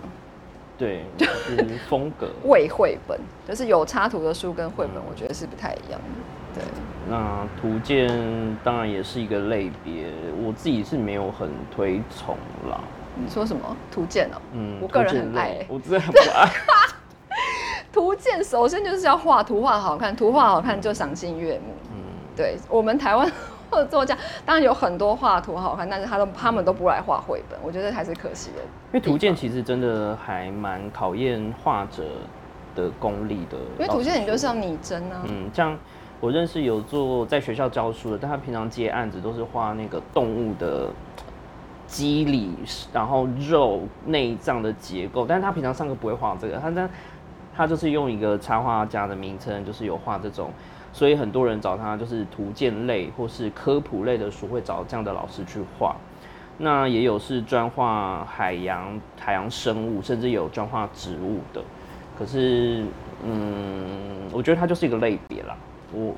[0.78, 2.26] 对， 就是风格。
[2.48, 6.54] 伪绘本，就是有插图的书跟绘本，我觉得是不太一样的。
[6.54, 6.64] 对，
[7.06, 8.08] 那图鉴
[8.64, 10.06] 当然也是一个类别，
[10.42, 12.34] 我自己是没有很推崇
[12.70, 12.80] 啦。
[13.14, 14.40] 你说什么图鉴哦？
[14.54, 16.48] 嗯，我个人很爱类我真的很不爱。
[17.92, 21.74] 图鉴首先就是要画图画好看，图画好看就赏心悦目。
[21.90, 21.96] 嗯，
[22.34, 23.30] 对我们台湾
[23.78, 28.62] 的作家，当然有很多画图好看，但是他都他们都不来画绘本，我觉得还是可惜的。
[28.92, 32.04] 因为图鉴其实真的还蛮考验画者
[32.74, 33.56] 的功力的。
[33.78, 35.76] 因为图鉴你就是要拟真啊，嗯，像
[36.20, 40.88] 我认识有做在学校教书的，但他平常接案子都是画那个动物的
[41.86, 42.54] 肌理，
[42.92, 46.88] 然后肉内脏的结构，但是他平常上课不会画这个，他在
[47.54, 50.50] 他就是用一个插画家的名称，就是有画这种，
[50.94, 55.96] 所以很多人找他就是图鉴类或是科普类的书，会找这样的老师去画。
[56.56, 61.60] 那也有是专画海洋、海洋生物，甚至有专画植物的。
[62.16, 62.84] 可是，
[63.24, 65.56] 嗯，我觉得它就是一个类别啦。
[65.92, 66.14] 我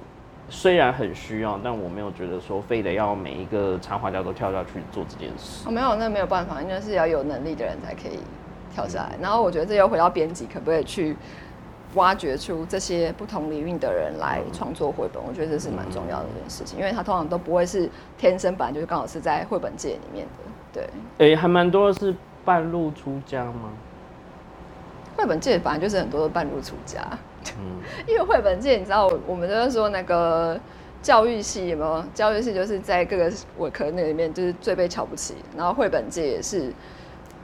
[0.50, 5.66] 虽然很需要，但我没有觉得说非得要每一个插画家都跳下去做这件事。
[5.66, 8.18] 哦，没有，那没有办法，应该是要有能力的人才可以
[8.74, 9.16] 跳下来。
[9.22, 11.16] 然后我觉得这又回到编辑，可不可以去
[11.96, 15.20] 挖掘出这些不同领域的人来创作绘本？
[15.22, 20.42] 我觉得这是蛮重要的一件事情，因为他通常都不会是天生本来就是刚好是在绘本界里面的。
[20.72, 20.88] 对，
[21.26, 23.72] 诶、还蛮多的是半路出家吗？
[25.16, 27.02] 绘本界本来就是很多的半路出家，
[27.58, 30.58] 嗯， 因为绘本界你知道，我们就是说那个。
[31.02, 32.02] 教育系有没有？
[32.14, 36.72] 教育系就是在各个文科那里面就是最被瞧不起，然后绘本界也是，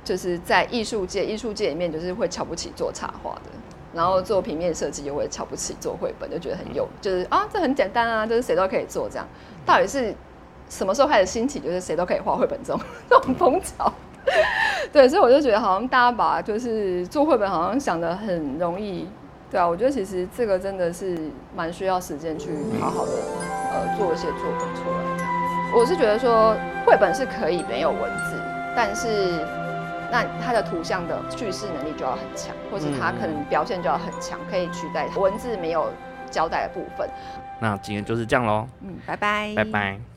[0.02, 3.50] 就是在艺术界，艺术界里面就是会瞧不起做插画的，
[3.94, 9.26] 然后做平面设计又会瞧不起做绘本，就觉得很有，就是啊这很简单啊，就是谁都可以做这样。
[9.64, 10.14] 到底是
[10.68, 13.92] 什么时候开始兴起，就是谁都可以画绘本这种这种风潮？
[14.92, 19.08] 对，所以我就觉得好像大家把就是做绘本好像想的很容易。
[19.50, 23.12] 对啊，我觉得其实这个真的是蛮需要时间去好好的
[23.74, 25.76] 呃做一些作品出来这样子。
[25.76, 28.40] 我是觉得说绘本是可以没有文字，
[28.74, 29.44] 但是
[30.12, 35.90] 那它的图像的叙事能力就要很强，或是它可能表现就要很强，可以取代文字没有
[36.30, 37.08] 交代的部分。
[37.58, 40.11] 那今天就是这样喽，嗯，拜拜，拜拜。